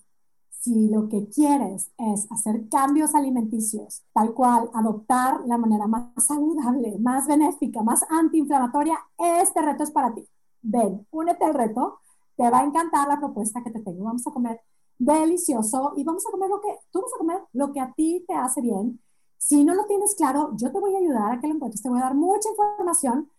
si 0.60 0.88
lo 0.88 1.08
que 1.08 1.28
quieres 1.28 1.90
es 1.98 2.30
hacer 2.30 2.68
cambios 2.68 3.14
alimenticios, 3.14 4.02
tal 4.12 4.34
cual, 4.34 4.70
adoptar 4.74 5.40
la 5.46 5.56
manera 5.56 5.86
más 5.86 6.08
saludable, 6.16 6.98
más 6.98 7.26
benéfica, 7.26 7.82
más 7.82 8.04
antiinflamatoria, 8.10 8.98
este 9.40 9.62
reto 9.62 9.84
es 9.84 9.90
para 9.90 10.12
ti. 10.14 10.26
Ven, 10.62 11.06
únete 11.10 11.44
al 11.44 11.54
reto, 11.54 12.00
te 12.36 12.50
va 12.50 12.60
a 12.60 12.64
encantar 12.64 13.06
la 13.08 13.18
propuesta 13.18 13.62
que 13.62 13.70
te 13.70 13.80
tengo. 13.80 14.04
Vamos 14.04 14.26
a 14.26 14.30
comer 14.30 14.60
delicioso 14.98 15.92
y 15.96 16.04
vamos 16.04 16.26
a 16.26 16.30
comer 16.30 16.50
lo 16.50 16.60
que 16.60 16.74
tú 16.90 17.00
vas 17.02 17.12
a 17.14 17.18
comer, 17.18 17.40
lo 17.52 17.72
que 17.72 17.80
a 17.80 17.92
ti 17.92 18.24
te 18.26 18.34
hace 18.34 18.60
bien. 18.60 19.00
Si 19.36 19.64
no 19.64 19.74
lo 19.74 19.86
tienes 19.86 20.16
claro, 20.16 20.50
yo 20.56 20.72
te 20.72 20.80
voy 20.80 20.94
a 20.94 20.98
ayudar 20.98 21.32
a 21.32 21.40
que 21.40 21.46
lo 21.46 21.54
encuentres, 21.54 21.82
te 21.82 21.88
voy 21.88 22.00
a 22.00 22.04
dar 22.04 22.14
mucha 22.14 22.48
información 22.48 23.30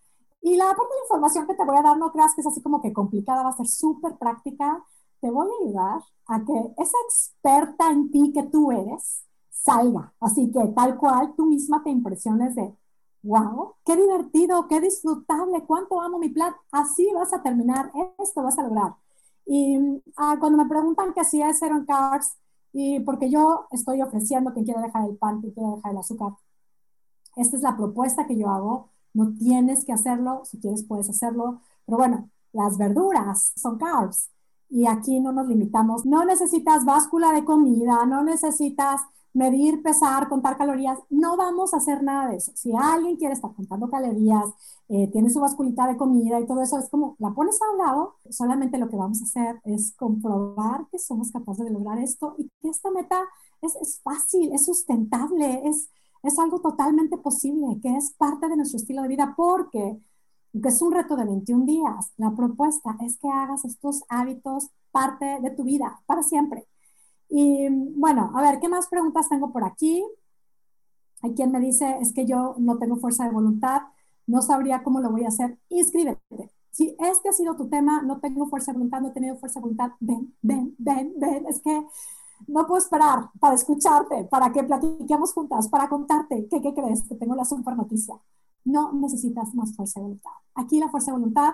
y 0.42 0.56
la 0.56 0.68
parte 0.68 0.94
de 0.94 1.02
información 1.04 1.48
que 1.48 1.56
te 1.56 1.66
voy 1.66 1.76
a 1.78 1.82
dar 1.82 1.98
no 1.98 2.12
creas 2.12 2.34
que 2.34 2.42
es 2.42 2.48
así 2.48 2.62
como 2.62 2.82
que 2.82 2.94
complicada, 2.94 3.44
va 3.44 3.50
a 3.50 3.58
ser 3.58 3.68
súper 3.68 4.18
práctica 4.18 4.84
te 5.22 5.30
voy 5.30 5.48
a 5.48 5.66
ayudar 5.66 6.02
a 6.28 6.44
que 6.46 6.54
esa 6.78 6.98
experta 7.08 7.92
en 7.92 8.12
ti 8.12 8.32
que 8.34 8.44
tú 8.44 8.72
eres 8.72 9.24
salga. 9.52 10.14
Así 10.20 10.52
que 10.52 10.68
tal 10.76 10.98
cual 10.98 11.34
tú 11.36 11.46
misma 11.46 11.84
te 11.84 11.90
impresiones 11.90 12.56
de, 12.56 12.74
wow, 13.24 13.76
qué 13.86 13.96
divertido, 13.96 14.68
qué 14.68 14.80
disfrutable, 14.82 15.66
cuánto 15.66 16.02
amo 16.02 16.20
mi 16.20 16.30
plan. 16.30 16.54
Así 16.72 17.12
vas 17.14 17.34
a 17.34 17.42
terminar, 17.42 17.92
esto 18.18 18.44
vas 18.44 18.58
a 18.58 18.64
lograr. 18.64 18.96
Y 19.46 19.78
ah, 20.18 20.38
cuando 20.40 20.58
me 20.64 20.70
preguntan 20.70 21.14
que 21.14 21.24
si 21.24 21.42
es 21.42 21.60
Zero 21.60 21.84
Carbs, 21.88 22.38
y 22.72 23.00
porque 23.02 23.30
yo 23.30 23.68
estoy 23.72 24.02
ofreciendo 24.02 24.54
que 24.54 24.64
quiera 24.64 24.82
dejar 24.82 25.10
el 25.10 25.18
pan, 25.18 25.42
que 25.42 25.52
quiera 25.54 25.76
dejar 25.76 25.92
el 25.92 25.98
azúcar, 25.98 26.34
esta 27.36 27.58
es 27.58 27.64
la 27.64 27.76
propuesta 27.76 28.28
que 28.28 28.38
yo 28.38 28.50
hago. 28.50 28.90
No 29.14 29.34
tienes 29.34 29.86
que 29.86 29.94
hacerlo, 29.94 30.44
si 30.46 30.60
quieres 30.60 30.84
puedes 30.84 31.10
hacerlo, 31.10 31.62
pero 31.86 31.98
bueno, 31.98 32.30
las 32.54 32.78
verduras 32.78 33.54
son 33.56 33.78
carbs 33.78 34.30
y 34.70 34.88
aquí 34.88 35.20
no 35.20 35.32
nos 35.32 35.48
limitamos. 35.48 36.06
No 36.06 36.26
necesitas 36.26 36.86
báscula 36.86 37.32
de 37.32 37.46
comida, 37.46 38.06
no 38.06 38.24
necesitas 38.24 39.02
medir, 39.34 39.82
pesar, 39.84 40.28
contar 40.30 40.58
calorías. 40.58 41.00
No 41.10 41.38
vamos 41.38 41.74
a 41.74 41.78
hacer 41.78 42.04
nada 42.04 42.30
de 42.30 42.38
eso. 42.38 42.52
Si 42.56 42.72
alguien 42.76 43.16
quiere 43.18 43.34
estar 43.34 43.54
contando 43.54 43.90
calorías, 43.90 44.46
eh, 44.90 45.08
tiene 45.12 45.30
su 45.30 45.40
basculita 45.40 45.88
de 45.88 45.98
comida 45.98 46.40
y 46.40 46.48
todo 46.48 46.62
eso, 46.62 46.80
es 46.80 46.90
como 46.90 47.16
la 47.20 47.32
pones 47.32 47.60
a 47.62 47.72
un 47.72 47.78
lado. 47.78 48.16
Solamente 48.30 48.78
lo 48.78 48.90
que 48.90 48.98
vamos 48.98 49.22
a 49.22 49.26
hacer 49.26 49.62
es 49.66 49.94
comprobar 49.96 50.88
que 50.92 51.00
somos 51.00 51.32
capaces 51.32 51.66
de 51.66 51.72
lograr 51.72 52.00
esto 52.00 52.36
y 52.38 52.50
que 52.62 52.70
esta 52.70 52.92
meta 52.92 53.24
es, 53.62 53.76
es 53.76 54.02
fácil, 54.02 54.52
es 54.54 54.66
sustentable, 54.66 55.68
es, 55.68 55.90
es 56.24 56.40
algo 56.40 56.60
totalmente 56.60 57.18
posible, 57.18 57.80
que 57.82 57.96
es 57.96 58.12
parte 58.12 58.48
de 58.48 58.58
nuestro 58.58 58.78
estilo 58.78 59.04
de 59.04 59.10
vida 59.10 59.34
porque 59.38 60.00
que 60.52 60.70
es 60.70 60.82
un 60.82 60.94
reto 60.94 61.16
de 61.16 61.26
21 61.26 61.66
días, 61.66 62.12
la 62.18 62.32
propuesta 62.32 62.98
es 63.02 63.18
que 63.20 63.30
hagas 63.30 63.66
estos 63.66 64.04
hábitos 64.10 64.70
parte 64.92 65.40
de 65.42 65.52
tu 65.52 65.64
vida 65.64 66.02
para 66.06 66.24
siempre. 66.24 66.68
Y 67.30 67.68
bueno, 67.70 68.32
a 68.34 68.42
ver, 68.42 68.60
¿qué 68.60 68.68
más 68.68 68.88
preguntas 68.88 69.30
tengo 69.30 69.52
por 69.54 69.64
aquí? 69.64 70.04
Hay 71.22 71.34
quien 71.36 71.52
me 71.52 71.60
dice, 71.60 71.98
es 72.02 72.14
que 72.14 72.26
yo 72.26 72.56
no 72.58 72.78
tengo 72.78 72.96
fuerza 72.98 73.26
de 73.26 73.32
voluntad, 73.32 73.84
no 74.26 74.42
sabría 74.42 74.84
cómo 74.84 75.00
lo 75.02 75.12
voy 75.12 75.26
a 75.26 75.30
hacer. 75.30 75.60
Inscríbete. 75.70 76.52
Si 76.72 76.96
este 77.00 77.30
ha 77.30 77.34
sido 77.34 77.56
tu 77.56 77.68
tema, 77.70 78.02
no 78.02 78.20
tengo 78.20 78.48
fuerza 78.48 78.72
de 78.72 78.78
voluntad, 78.78 79.02
no 79.02 79.10
he 79.10 79.12
tenido 79.12 79.38
fuerza 79.38 79.60
de 79.60 79.64
voluntad, 79.64 79.92
ven, 80.00 80.36
ven, 80.42 80.76
ven, 80.78 81.14
ven. 81.18 81.46
Es 81.48 81.62
que 81.62 81.86
no 82.48 82.66
puedo 82.66 82.80
esperar 82.80 83.30
para 83.40 83.56
escucharte, 83.56 84.26
para 84.26 84.52
que 84.52 84.64
platiquemos 84.64 85.34
juntas, 85.34 85.68
para 85.70 85.90
contarte 85.90 86.48
qué, 86.50 86.62
qué 86.62 86.74
crees, 86.74 87.04
que 87.08 87.16
tengo 87.16 87.36
la 87.36 87.46
super 87.46 87.76
noticia 87.76 88.16
no 88.66 88.94
necesitas 88.94 89.54
más 89.56 89.76
fuerza 89.76 90.00
de 90.00 90.06
voluntad. 90.06 90.32
Aquí 90.56 90.80
la 90.80 90.90
fuerza 90.90 91.12
de 91.12 91.18
voluntad 91.18 91.54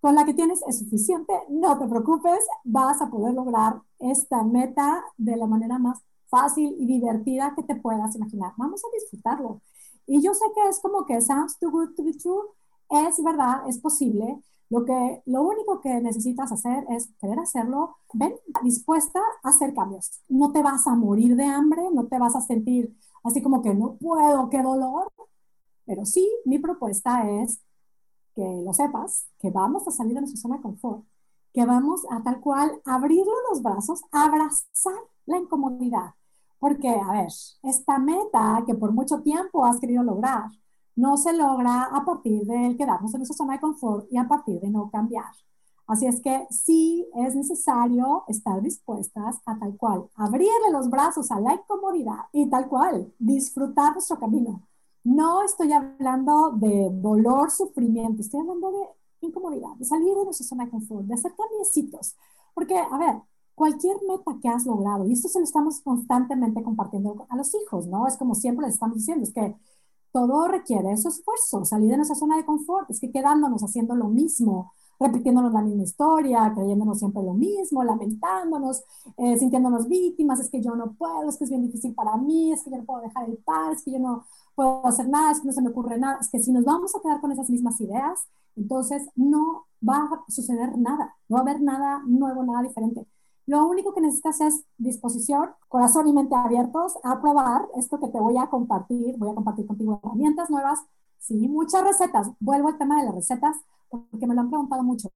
con 0.00 0.14
la 0.14 0.24
que 0.24 0.34
tienes 0.34 0.62
es 0.68 0.78
suficiente, 0.78 1.32
no 1.48 1.78
te 1.78 1.86
preocupes, 1.86 2.46
vas 2.64 3.02
a 3.02 3.10
poder 3.10 3.34
lograr 3.34 3.82
esta 3.98 4.44
meta 4.44 5.04
de 5.16 5.36
la 5.36 5.46
manera 5.46 5.78
más 5.78 5.98
fácil 6.28 6.76
y 6.78 6.86
divertida 6.86 7.54
que 7.56 7.64
te 7.64 7.74
puedas 7.74 8.14
imaginar. 8.14 8.52
Vamos 8.56 8.82
a 8.84 8.94
disfrutarlo. 8.94 9.60
Y 10.06 10.22
yo 10.22 10.34
sé 10.34 10.44
que 10.54 10.68
es 10.68 10.80
como 10.80 11.04
que 11.04 11.20
sounds 11.20 11.58
too 11.58 11.70
good 11.70 11.94
to 11.96 12.04
be 12.04 12.12
true, 12.12 12.42
es 12.90 13.22
verdad, 13.22 13.68
es 13.68 13.78
posible. 13.78 14.40
Lo, 14.70 14.84
que, 14.84 15.22
lo 15.26 15.42
único 15.42 15.80
que 15.80 16.00
necesitas 16.00 16.52
hacer 16.52 16.84
es 16.90 17.08
querer 17.20 17.38
hacerlo, 17.40 17.96
ven 18.12 18.34
dispuesta 18.62 19.20
a 19.42 19.48
hacer 19.48 19.74
cambios. 19.74 20.20
No 20.28 20.52
te 20.52 20.62
vas 20.62 20.86
a 20.86 20.94
morir 20.94 21.36
de 21.36 21.44
hambre, 21.44 21.82
no 21.92 22.06
te 22.06 22.18
vas 22.18 22.36
a 22.36 22.40
sentir 22.40 22.94
así 23.24 23.42
como 23.42 23.62
que 23.62 23.74
no 23.74 23.96
puedo, 23.96 24.48
qué 24.50 24.62
dolor, 24.62 25.12
pero 25.88 26.04
sí, 26.04 26.30
mi 26.44 26.58
propuesta 26.58 27.28
es 27.42 27.60
que 28.34 28.44
lo 28.62 28.74
sepas, 28.74 29.26
que 29.38 29.50
vamos 29.50 29.88
a 29.88 29.90
salir 29.90 30.12
de 30.14 30.20
nuestra 30.20 30.40
zona 30.40 30.56
de 30.56 30.62
confort, 30.62 31.02
que 31.54 31.64
vamos 31.64 32.02
a 32.10 32.22
tal 32.22 32.40
cual 32.40 32.80
abrirle 32.84 33.32
los 33.50 33.62
brazos, 33.62 34.02
abrazar 34.12 34.92
la 35.24 35.38
incomodidad. 35.38 36.14
Porque, 36.58 36.90
a 36.90 37.12
ver, 37.12 37.28
esta 37.62 37.98
meta 37.98 38.62
que 38.66 38.74
por 38.74 38.92
mucho 38.92 39.22
tiempo 39.22 39.64
has 39.64 39.80
querido 39.80 40.02
lograr, 40.02 40.50
no 40.94 41.16
se 41.16 41.32
logra 41.32 41.84
a 41.84 42.04
partir 42.04 42.42
de 42.44 42.76
quedarnos 42.76 43.14
en 43.14 43.20
nuestra 43.20 43.36
zona 43.36 43.54
de 43.54 43.60
confort 43.60 44.06
y 44.10 44.18
a 44.18 44.28
partir 44.28 44.60
de 44.60 44.68
no 44.68 44.90
cambiar. 44.90 45.32
Así 45.86 46.06
es 46.06 46.20
que 46.20 46.46
sí 46.50 47.08
es 47.14 47.34
necesario 47.34 48.24
estar 48.28 48.60
dispuestas 48.60 49.38
a 49.46 49.58
tal 49.58 49.74
cual 49.78 50.10
abrirle 50.16 50.70
los 50.70 50.90
brazos 50.90 51.30
a 51.30 51.40
la 51.40 51.54
incomodidad 51.54 52.26
y 52.32 52.50
tal 52.50 52.68
cual 52.68 53.10
disfrutar 53.18 53.94
nuestro 53.94 54.18
camino 54.18 54.67
No 55.08 55.42
estoy 55.42 55.72
hablando 55.72 56.52
de 56.52 56.90
dolor, 56.92 57.50
sufrimiento, 57.50 58.20
estoy 58.20 58.40
hablando 58.40 58.70
de 58.72 59.26
incomodidad, 59.26 59.70
de 59.78 59.86
salir 59.86 60.14
de 60.14 60.24
nuestra 60.24 60.46
zona 60.46 60.66
de 60.66 60.70
confort, 60.70 61.06
de 61.06 61.14
hacer 61.14 61.32
cambiecitos. 61.34 62.14
Porque, 62.52 62.76
a 62.76 62.98
ver, 62.98 63.22
cualquier 63.54 63.96
meta 64.06 64.36
que 64.42 64.48
has 64.48 64.66
logrado, 64.66 65.06
y 65.06 65.12
esto 65.14 65.28
se 65.28 65.38
lo 65.38 65.44
estamos 65.44 65.80
constantemente 65.80 66.62
compartiendo 66.62 67.26
a 67.30 67.36
los 67.36 67.54
hijos, 67.54 67.86
¿no? 67.86 68.06
Es 68.06 68.18
como 68.18 68.34
siempre 68.34 68.66
les 68.66 68.74
estamos 68.74 68.98
diciendo, 68.98 69.24
es 69.24 69.32
que 69.32 69.56
todo 70.12 70.46
requiere 70.46 70.94
su 70.98 71.08
esfuerzo, 71.08 71.64
salir 71.64 71.90
de 71.90 71.96
nuestra 71.96 72.16
zona 72.16 72.36
de 72.36 72.44
confort, 72.44 72.90
es 72.90 73.00
que 73.00 73.10
quedándonos 73.10 73.62
haciendo 73.62 73.94
lo 73.94 74.08
mismo, 74.08 74.72
repitiéndonos 74.98 75.52
la 75.52 75.62
misma 75.62 75.82
historia, 75.82 76.52
creyéndonos 76.54 76.98
siempre 76.98 77.22
lo 77.22 77.34
mismo, 77.34 77.84
lamentándonos, 77.84 78.82
eh, 79.16 79.38
sintiéndonos 79.38 79.88
víctimas, 79.88 80.40
es 80.40 80.50
que 80.50 80.60
yo 80.60 80.74
no 80.74 80.92
puedo, 80.92 81.28
es 81.28 81.36
que 81.36 81.44
es 81.44 81.50
bien 81.50 81.62
difícil 81.62 81.94
para 81.94 82.16
mí, 82.16 82.52
es 82.52 82.62
que 82.62 82.70
yo 82.70 82.78
no 82.78 82.84
puedo 82.84 83.02
dejar 83.02 83.28
el 83.28 83.36
par, 83.38 83.72
es 83.72 83.82
que 83.82 83.92
yo 83.92 83.98
no 83.98 84.24
puedo 84.54 84.84
hacer 84.86 85.08
nada, 85.08 85.30
es 85.32 85.40
que 85.40 85.46
no 85.46 85.52
se 85.52 85.62
me 85.62 85.70
ocurre 85.70 85.98
nada, 85.98 86.18
es 86.20 86.28
que 86.28 86.40
si 86.40 86.52
nos 86.52 86.64
vamos 86.64 86.94
a 86.94 87.00
quedar 87.00 87.20
con 87.20 87.32
esas 87.32 87.48
mismas 87.48 87.80
ideas, 87.80 88.26
entonces 88.56 89.08
no 89.14 89.66
va 89.86 89.98
a 89.98 90.30
suceder 90.30 90.76
nada, 90.76 91.14
no 91.28 91.34
va 91.34 91.40
a 91.40 91.42
haber 91.42 91.62
nada 91.62 92.02
nuevo, 92.06 92.42
nada 92.42 92.62
diferente. 92.62 93.06
Lo 93.46 93.66
único 93.66 93.94
que 93.94 94.02
necesitas 94.02 94.42
es 94.42 94.64
disposición, 94.76 95.50
corazón 95.68 96.06
y 96.06 96.12
mente 96.12 96.34
abiertos 96.34 96.98
a 97.02 97.18
probar 97.22 97.66
esto 97.76 97.98
que 97.98 98.08
te 98.08 98.20
voy 98.20 98.36
a 98.36 98.48
compartir. 98.50 99.16
Voy 99.16 99.30
a 99.30 99.34
compartir 99.34 99.66
contigo 99.66 99.98
herramientas 100.04 100.50
nuevas, 100.50 100.80
sí, 101.18 101.48
muchas 101.48 101.82
recetas. 101.82 102.28
Vuelvo 102.40 102.68
al 102.68 102.76
tema 102.76 103.00
de 103.00 103.06
las 103.06 103.14
recetas 103.14 103.56
porque 103.90 104.26
me 104.26 104.34
lo 104.34 104.40
han 104.42 104.48
preguntado 104.50 104.82
mucho. 104.82 105.10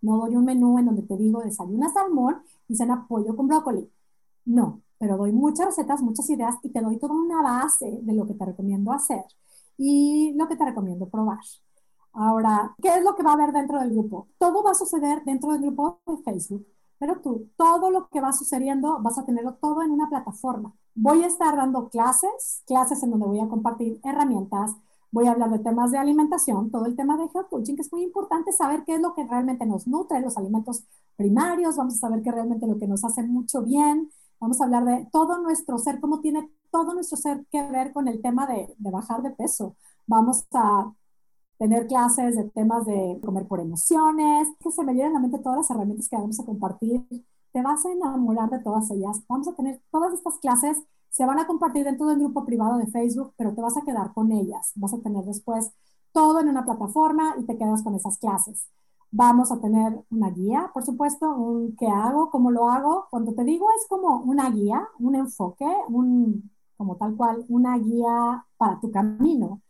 No 0.00 0.18
doy 0.18 0.36
un 0.36 0.44
menú 0.44 0.78
en 0.78 0.86
donde 0.86 1.02
te 1.02 1.16
digo 1.16 1.40
desayuna 1.40 1.88
salmón 1.92 2.42
y 2.68 2.76
cena 2.76 3.06
pollo 3.08 3.36
con 3.36 3.48
brócoli. 3.48 3.90
No, 4.44 4.82
pero 4.98 5.16
doy 5.16 5.32
muchas 5.32 5.66
recetas, 5.66 6.02
muchas 6.02 6.28
ideas 6.30 6.56
y 6.62 6.70
te 6.70 6.80
doy 6.80 6.98
toda 6.98 7.14
una 7.14 7.42
base 7.42 8.00
de 8.02 8.12
lo 8.14 8.26
que 8.26 8.34
te 8.34 8.44
recomiendo 8.44 8.92
hacer 8.92 9.24
y 9.78 10.32
lo 10.34 10.48
que 10.48 10.56
te 10.56 10.64
recomiendo 10.64 11.08
probar. 11.08 11.38
Ahora, 12.12 12.74
¿qué 12.82 12.88
es 12.96 13.04
lo 13.04 13.14
que 13.16 13.22
va 13.22 13.30
a 13.30 13.34
haber 13.34 13.52
dentro 13.52 13.80
del 13.80 13.90
grupo? 13.90 14.28
Todo 14.38 14.62
va 14.62 14.72
a 14.72 14.74
suceder 14.74 15.22
dentro 15.24 15.52
del 15.52 15.62
grupo 15.62 16.00
de 16.06 16.18
Facebook 16.18 16.66
pero 17.02 17.20
tú, 17.20 17.50
todo 17.56 17.90
lo 17.90 18.08
que 18.10 18.20
va 18.20 18.32
sucediendo, 18.32 19.00
vas 19.00 19.18
a 19.18 19.24
tenerlo 19.24 19.54
todo 19.54 19.82
en 19.82 19.90
una 19.90 20.08
plataforma. 20.08 20.72
Voy 20.94 21.24
a 21.24 21.26
estar 21.26 21.56
dando 21.56 21.88
clases, 21.88 22.62
clases 22.64 23.02
en 23.02 23.10
donde 23.10 23.26
voy 23.26 23.40
a 23.40 23.48
compartir 23.48 23.98
herramientas, 24.04 24.76
voy 25.12 25.26
a 25.28 25.32
hablar 25.32 25.50
de 25.50 25.60
temas 25.60 25.92
de 25.92 25.98
alimentación, 25.98 26.70
todo 26.70 26.86
el 26.86 26.96
tema 26.96 27.16
de 27.16 27.24
health 27.24 27.48
coaching, 27.50 27.76
que 27.76 27.82
es 27.82 27.92
muy 27.92 28.02
importante 28.02 28.52
saber 28.52 28.82
qué 28.84 28.94
es 28.94 29.00
lo 29.00 29.14
que 29.14 29.24
realmente 29.24 29.66
nos 29.66 29.86
nutre, 29.86 30.20
los 30.20 30.36
alimentos 30.36 30.84
primarios, 31.16 31.76
vamos 31.76 31.94
a 31.94 31.98
saber 31.98 32.22
qué 32.22 32.32
realmente 32.32 32.66
lo 32.66 32.78
que 32.78 32.88
nos 32.88 33.04
hace 33.04 33.22
mucho 33.22 33.62
bien, 33.62 34.10
vamos 34.40 34.60
a 34.60 34.64
hablar 34.64 34.84
de 34.84 35.06
todo 35.12 35.38
nuestro 35.38 35.78
ser, 35.78 36.00
cómo 36.00 36.20
tiene 36.20 36.50
todo 36.70 36.94
nuestro 36.94 37.16
ser 37.16 37.46
que 37.52 37.62
ver 37.70 37.92
con 37.92 38.08
el 38.08 38.20
tema 38.22 38.46
de, 38.46 38.74
de 38.78 38.90
bajar 38.90 39.22
de 39.22 39.30
peso. 39.30 39.76
Vamos 40.06 40.46
a 40.52 40.92
tener 41.58 41.86
clases 41.86 42.34
de 42.34 42.44
temas 42.50 42.84
de 42.86 43.20
comer 43.22 43.46
por 43.46 43.60
emociones, 43.60 44.48
que 44.58 44.72
se 44.72 44.82
me 44.82 44.94
vienen 44.94 45.12
a 45.12 45.14
la 45.14 45.20
mente 45.20 45.38
todas 45.38 45.58
las 45.58 45.70
herramientas 45.70 46.08
que 46.08 46.16
vamos 46.16 46.40
a 46.40 46.44
compartir. 46.44 47.04
Te 47.52 47.62
vas 47.62 47.84
a 47.86 47.92
enamorar 47.92 48.50
de 48.50 48.58
todas 48.60 48.90
ellas. 48.90 49.22
Vamos 49.28 49.46
a 49.46 49.52
tener 49.54 49.80
todas 49.92 50.12
estas 50.14 50.38
clases, 50.38 50.82
se 51.12 51.26
van 51.26 51.38
a 51.38 51.46
compartir 51.46 51.84
dentro 51.84 52.06
del 52.06 52.18
grupo 52.18 52.44
privado 52.44 52.78
de 52.78 52.88
Facebook, 52.88 53.34
pero 53.36 53.54
te 53.54 53.60
vas 53.62 53.76
a 53.76 53.82
quedar 53.82 54.12
con 54.14 54.32
ellas. 54.32 54.72
Vas 54.74 54.94
a 54.94 55.00
tener 55.00 55.24
después 55.24 55.72
todo 56.12 56.40
en 56.40 56.48
una 56.48 56.64
plataforma 56.64 57.36
y 57.38 57.44
te 57.44 57.56
quedas 57.56 57.82
con 57.84 57.94
esas 57.94 58.18
clases. 58.18 58.66
Vamos 59.12 59.52
a 59.52 59.60
tener 59.60 60.04
una 60.10 60.30
guía, 60.30 60.70
por 60.74 60.84
supuesto, 60.84 61.30
un 61.36 61.76
qué 61.76 61.86
hago, 61.86 62.30
cómo 62.30 62.50
lo 62.50 62.68
hago. 62.70 63.06
Cuando 63.10 63.34
te 63.34 63.44
digo 63.44 63.66
es 63.78 63.86
como 63.88 64.22
una 64.22 64.50
guía, 64.50 64.88
un 64.98 65.14
enfoque, 65.14 65.66
un, 65.88 66.50
como 66.76 66.96
tal 66.96 67.16
cual, 67.16 67.44
una 67.48 67.78
guía 67.78 68.46
para 68.56 68.80
tu 68.80 68.90
camino 68.90 69.60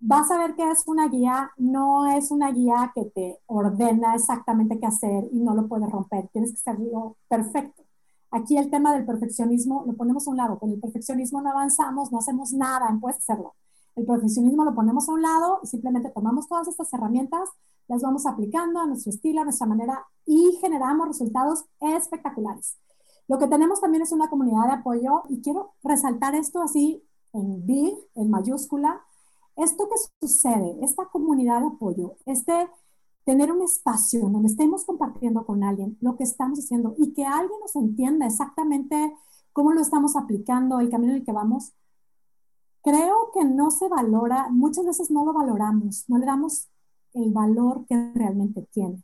vas 0.00 0.30
a 0.30 0.38
ver 0.38 0.54
que 0.54 0.70
es 0.70 0.84
una 0.86 1.08
guía, 1.08 1.50
no 1.56 2.06
es 2.06 2.30
una 2.30 2.52
guía 2.52 2.92
que 2.94 3.06
te 3.06 3.40
ordena 3.46 4.14
exactamente 4.14 4.78
qué 4.78 4.86
hacer 4.86 5.24
y 5.32 5.40
no 5.40 5.54
lo 5.54 5.68
puedes 5.68 5.90
romper, 5.90 6.28
tienes 6.28 6.52
que 6.52 6.58
hacerlo 6.58 7.16
perfecto. 7.28 7.85
Aquí 8.36 8.58
el 8.58 8.68
tema 8.68 8.92
del 8.92 9.06
perfeccionismo 9.06 9.84
lo 9.86 9.94
ponemos 9.94 10.28
a 10.28 10.30
un 10.30 10.36
lado, 10.36 10.58
con 10.58 10.70
el 10.70 10.78
perfeccionismo 10.78 11.40
no 11.40 11.52
avanzamos, 11.52 12.12
no 12.12 12.18
hacemos 12.18 12.52
nada 12.52 12.86
en 12.90 13.00
puedes 13.00 13.16
hacerlo. 13.16 13.54
El 13.94 14.04
perfeccionismo 14.04 14.62
lo 14.62 14.74
ponemos 14.74 15.08
a 15.08 15.12
un 15.12 15.22
lado 15.22 15.60
y 15.62 15.66
simplemente 15.68 16.10
tomamos 16.10 16.46
todas 16.46 16.68
estas 16.68 16.92
herramientas, 16.92 17.48
las 17.88 18.02
vamos 18.02 18.26
aplicando 18.26 18.78
a 18.78 18.86
nuestro 18.86 19.08
estilo, 19.08 19.40
a 19.40 19.44
nuestra 19.44 19.66
manera 19.66 20.04
y 20.26 20.58
generamos 20.60 21.08
resultados 21.08 21.64
espectaculares. 21.80 22.76
Lo 23.26 23.38
que 23.38 23.46
tenemos 23.46 23.80
también 23.80 24.02
es 24.02 24.12
una 24.12 24.28
comunidad 24.28 24.66
de 24.66 24.74
apoyo 24.74 25.22
y 25.30 25.40
quiero 25.40 25.72
resaltar 25.82 26.34
esto 26.34 26.60
así 26.62 27.02
en 27.32 27.64
big, 27.64 27.94
en 28.16 28.28
mayúscula, 28.28 29.00
esto 29.56 29.88
que 29.88 30.26
sucede, 30.28 30.76
esta 30.82 31.06
comunidad 31.06 31.62
de 31.62 31.68
apoyo, 31.68 32.16
este 32.26 32.68
tener 33.26 33.50
un 33.50 33.60
espacio 33.60 34.28
donde 34.28 34.48
estemos 34.48 34.84
compartiendo 34.84 35.44
con 35.44 35.64
alguien 35.64 35.98
lo 36.00 36.16
que 36.16 36.22
estamos 36.22 36.60
haciendo 36.60 36.94
y 36.96 37.12
que 37.12 37.24
alguien 37.26 37.58
nos 37.60 37.74
entienda 37.74 38.24
exactamente 38.24 39.14
cómo 39.52 39.72
lo 39.72 39.80
estamos 39.80 40.14
aplicando, 40.14 40.78
el 40.78 40.90
camino 40.90 41.12
en 41.12 41.18
el 41.18 41.24
que 41.24 41.32
vamos, 41.32 41.72
creo 42.82 43.32
que 43.34 43.44
no 43.44 43.72
se 43.72 43.88
valora, 43.88 44.48
muchas 44.50 44.86
veces 44.86 45.10
no 45.10 45.24
lo 45.24 45.32
valoramos, 45.32 46.04
no 46.08 46.18
le 46.18 46.26
damos 46.26 46.68
el 47.14 47.32
valor 47.32 47.84
que 47.88 48.12
realmente 48.14 48.62
tiene. 48.70 49.02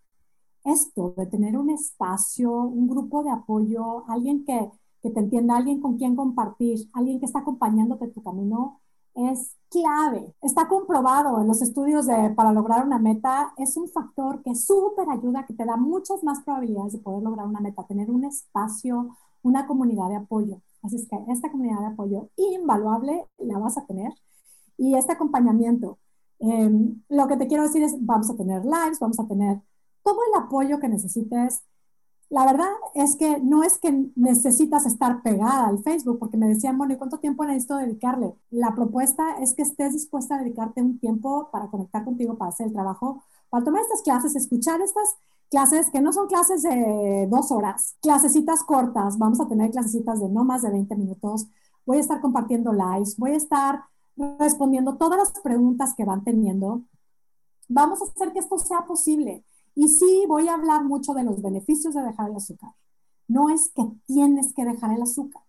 Esto 0.63 1.15
de 1.17 1.27
tener 1.27 1.59
un 1.59 1.71
espacio, 1.71 2.53
un 2.53 2.87
grupo 2.87 3.25
de 3.25 3.31
apoyo, 3.31 4.09
alguien 4.09 4.45
que, 4.45 4.71
que 5.03 5.11
te 5.11 5.19
entienda, 5.19 5.57
alguien 5.57 5.81
con 5.81 5.99
quien 5.99 6.15
compartir, 6.15 6.89
alguien 6.93 7.19
que 7.19 7.27
está 7.27 7.41
acompañándote 7.41 8.05
en 8.05 8.13
tu 8.13 8.23
camino, 8.23 8.81
es 9.15 9.57
clave. 9.71 10.35
Está 10.43 10.69
comprobado 10.69 11.41
en 11.41 11.49
los 11.49 11.63
estudios 11.63 12.07
de, 12.07 12.31
para 12.31 12.53
lograr 12.53 12.87
una 12.87 12.99
meta, 12.99 13.55
es 13.57 13.77
un 13.77 13.89
factor 13.89 14.43
que 14.43 14.55
súper 14.55 15.09
ayuda, 15.11 15.47
que 15.47 15.55
te 15.55 15.65
da 15.65 15.77
muchas 15.77 16.23
más 16.23 16.43
probabilidades 16.43 16.93
de 16.93 16.99
poder 16.99 17.23
lograr 17.23 17.47
una 17.47 17.61
meta, 17.61 17.87
tener 17.87 18.11
un 18.11 18.25
espacio, 18.25 19.17
una 19.43 19.67
comunidad 19.67 20.09
de 20.09 20.17
apoyo. 20.17 20.61
Así 20.83 20.97
es 20.97 21.09
que 21.09 21.17
esta 21.29 21.51
comunidad 21.51 21.81
de 21.81 21.87
apoyo 21.87 22.29
invaluable 22.37 23.27
la 23.39 23.59
vas 23.59 23.79
a 23.79 23.87
tener 23.87 24.13
y 24.77 24.95
este 24.95 25.13
acompañamiento. 25.13 25.99
Em, 26.39 27.03
lo 27.09 27.29
que 27.29 27.37
te 27.37 27.47
quiero 27.47 27.63
decir 27.63 27.83
es, 27.83 27.95
vamos 28.05 28.29
a 28.31 28.37
tener 28.37 28.65
lives, 28.65 28.99
vamos 29.01 29.21
a 29.21 29.27
tener 29.27 29.61
todo 30.03 30.19
el 30.29 30.43
apoyo 30.43 30.81
que 30.81 30.89
necesites 30.89 31.63
la 32.33 32.47
verdad 32.47 32.71
es 32.95 33.17
que 33.17 33.41
no 33.41 33.63
es 33.63 33.77
que 33.77 34.07
necesitas 34.17 34.87
estar 34.87 35.23
pegada 35.23 35.69
al 35.69 35.83
Facebook, 35.83 36.19
porque 36.19 36.39
me 36.39 36.49
decían, 36.49 36.79
bueno, 36.79 36.95
¿y 36.95 36.97
cuánto 36.97 37.19
tiempo 37.19 37.45
necesito 37.45 37.77
dedicarle? 37.77 38.33
La 38.51 38.75
propuesta 38.75 39.37
es 39.43 39.53
que 39.53 39.61
estés 39.61 39.93
dispuesta 39.93 40.37
a 40.37 40.39
dedicarte 40.39 40.81
un 40.81 40.99
tiempo 40.99 41.51
para 41.53 41.67
conectar 41.69 42.07
contigo, 42.07 42.39
para 42.39 42.49
hacer 42.49 42.69
el 42.69 42.73
trabajo, 42.73 43.23
para 43.51 43.65
tomar 43.65 43.83
estas 43.83 44.01
clases, 44.01 44.35
escuchar 44.35 44.81
estas 44.81 45.15
clases 45.51 45.91
que 45.91 46.01
no 46.01 46.11
son 46.15 46.27
clases 46.27 46.63
de 46.63 47.29
dos 47.31 47.53
horas, 47.53 47.97
clasecitas 48.01 48.63
cortas, 48.63 49.19
vamos 49.19 49.39
a 49.39 49.47
tener 49.47 49.71
clasecitas 49.71 50.19
de 50.19 50.31
no 50.31 50.43
más 50.43 50.63
de 50.63 50.71
20 50.71 50.97
minutos, 50.97 51.49
voy 51.85 51.99
a 51.99 52.01
estar 52.01 52.23
compartiendo 52.23 52.73
lives, 52.73 53.19
voy 53.19 53.33
a 53.33 53.37
estar 53.37 53.85
respondiendo 54.39 54.97
todas 54.97 55.19
las 55.19 55.33
preguntas 55.43 55.93
que 55.95 56.07
van 56.07 56.25
teniendo. 56.25 56.81
Vamos 57.69 58.01
a 58.01 58.07
hacer 58.07 58.33
que 58.33 58.39
esto 58.39 58.57
sea 58.57 58.87
posible. 58.87 59.45
Y 59.75 59.89
sí, 59.89 60.25
voy 60.29 60.49
a 60.49 60.55
hablar 60.55 60.85
mucho 60.85 61.15
de 61.15 61.25
los 61.25 61.41
beneficios 61.43 61.95
de 61.95 62.03
dejar 62.03 62.31
el 62.31 62.37
azúcar. 62.37 62.73
No 63.29 63.49
es 63.49 63.71
que 63.75 63.85
tienes 64.07 64.53
que 64.53 64.65
dejar 64.65 64.93
el 64.95 65.03
azúcar, 65.03 65.43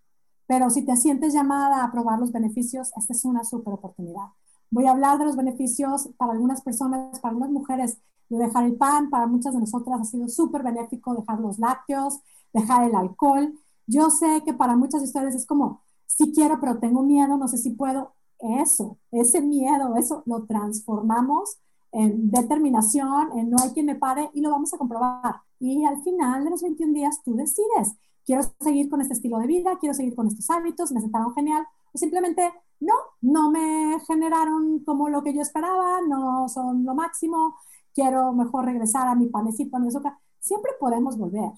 pero 0.48 0.70
si 0.70 0.86
te 0.86 0.96
sientes 0.96 1.34
llamada 1.34 1.84
a 1.84 1.92
probar 1.92 2.20
los 2.20 2.32
beneficios, 2.32 2.92
esta 2.96 3.14
es 3.14 3.26
una 3.26 3.44
súper 3.44 3.74
oportunidad. 3.74 4.28
Voy 4.70 4.86
a 4.86 4.92
hablar 4.92 5.20
de 5.20 5.26
los 5.26 5.36
beneficios 5.36 6.10
para 6.18 6.34
algunas 6.34 6.62
personas, 6.62 7.20
para 7.20 7.32
algunas 7.32 7.52
mujeres, 7.52 7.98
de 8.30 8.38
dejar 8.38 8.66
el 8.66 8.76
pan, 8.76 9.10
para 9.10 9.28
muchas 9.28 9.54
de 9.54 9.60
nosotras 9.60 10.02
ha 10.02 10.06
sido 10.06 10.28
súper 10.28 10.64
benéfico 10.64 11.14
dejar 11.14 11.40
los 11.40 11.60
lácteos, 11.60 12.20
dejar 12.54 12.90
el 12.90 12.96
alcohol. 12.96 13.54
Yo 13.86 14.10
sé 14.10 14.42
que 14.46 14.54
para 14.54 14.76
muchas 14.76 15.02
de 15.02 15.08
ustedes 15.08 15.36
es 15.36 15.46
como, 15.46 15.82
sí 16.08 16.32
quiero, 16.34 16.60
pero 16.60 16.80
tengo 16.80 17.04
miedo, 17.04 17.38
no 17.38 17.48
sé 17.48 17.58
si 17.58 17.72
puedo. 17.72 18.14
Eso, 18.40 18.98
ese 19.12 19.42
miedo, 19.42 19.96
eso 19.96 20.24
lo 20.26 20.46
transformamos 20.46 21.58
en 21.93 22.32
determinación, 22.32 23.38
en 23.38 23.51
no 23.51 23.58
hay 23.62 23.69
quien 23.69 23.86
me 23.86 23.95
pare 23.95 24.29
y 24.34 24.41
lo 24.41 24.49
vamos 24.49 24.73
a 24.73 24.77
comprobar. 24.77 25.36
Y 25.60 25.86
al 25.86 26.01
final 26.01 26.43
de 26.43 26.49
los 26.49 26.62
21 26.62 26.91
días 26.91 27.21
tú 27.23 27.36
decides, 27.36 27.95
quiero 28.25 28.41
seguir 28.60 28.89
con 28.89 28.99
este 29.01 29.13
estilo 29.13 29.38
de 29.38 29.47
vida, 29.47 29.77
quiero 29.79 29.93
seguir 29.93 30.15
con 30.15 30.27
estos 30.27 30.49
hábitos, 30.49 30.91
me 30.91 31.01
sentaron 31.01 31.34
genial, 31.36 31.65
o 31.93 31.97
simplemente 31.97 32.51
no, 32.79 32.93
no 33.21 33.51
me 33.51 33.99
generaron 34.08 34.79
como 34.79 35.08
lo 35.08 35.23
que 35.23 35.34
yo 35.34 35.41
esperaba, 35.41 36.01
no 36.01 36.49
son 36.49 36.84
lo 36.84 36.95
máximo, 36.95 37.56
quiero 37.93 38.34
mejor 38.34 38.65
regresar 38.65 39.08
a 39.08 39.15
mi 39.15 39.27
panecito, 39.27 39.77
a 39.77 39.79
mi 39.79 39.88
azúcar. 39.88 40.17
Siempre 40.39 40.71
podemos 40.79 41.17
volver, 41.17 41.51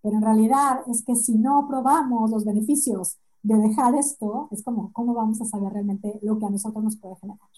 pero 0.00 0.16
en 0.16 0.22
realidad 0.22 0.80
es 0.88 1.04
que 1.04 1.16
si 1.16 1.36
no 1.36 1.66
probamos 1.68 2.30
los 2.30 2.44
beneficios 2.46 3.18
de 3.42 3.56
dejar 3.56 3.94
esto, 3.94 4.48
es 4.52 4.62
como, 4.62 4.90
¿cómo 4.92 5.14
vamos 5.14 5.40
a 5.42 5.44
saber 5.44 5.72
realmente 5.72 6.18
lo 6.22 6.38
que 6.38 6.46
a 6.46 6.50
nosotros 6.50 6.82
nos 6.82 6.96
puede 6.96 7.16
generar? 7.16 7.48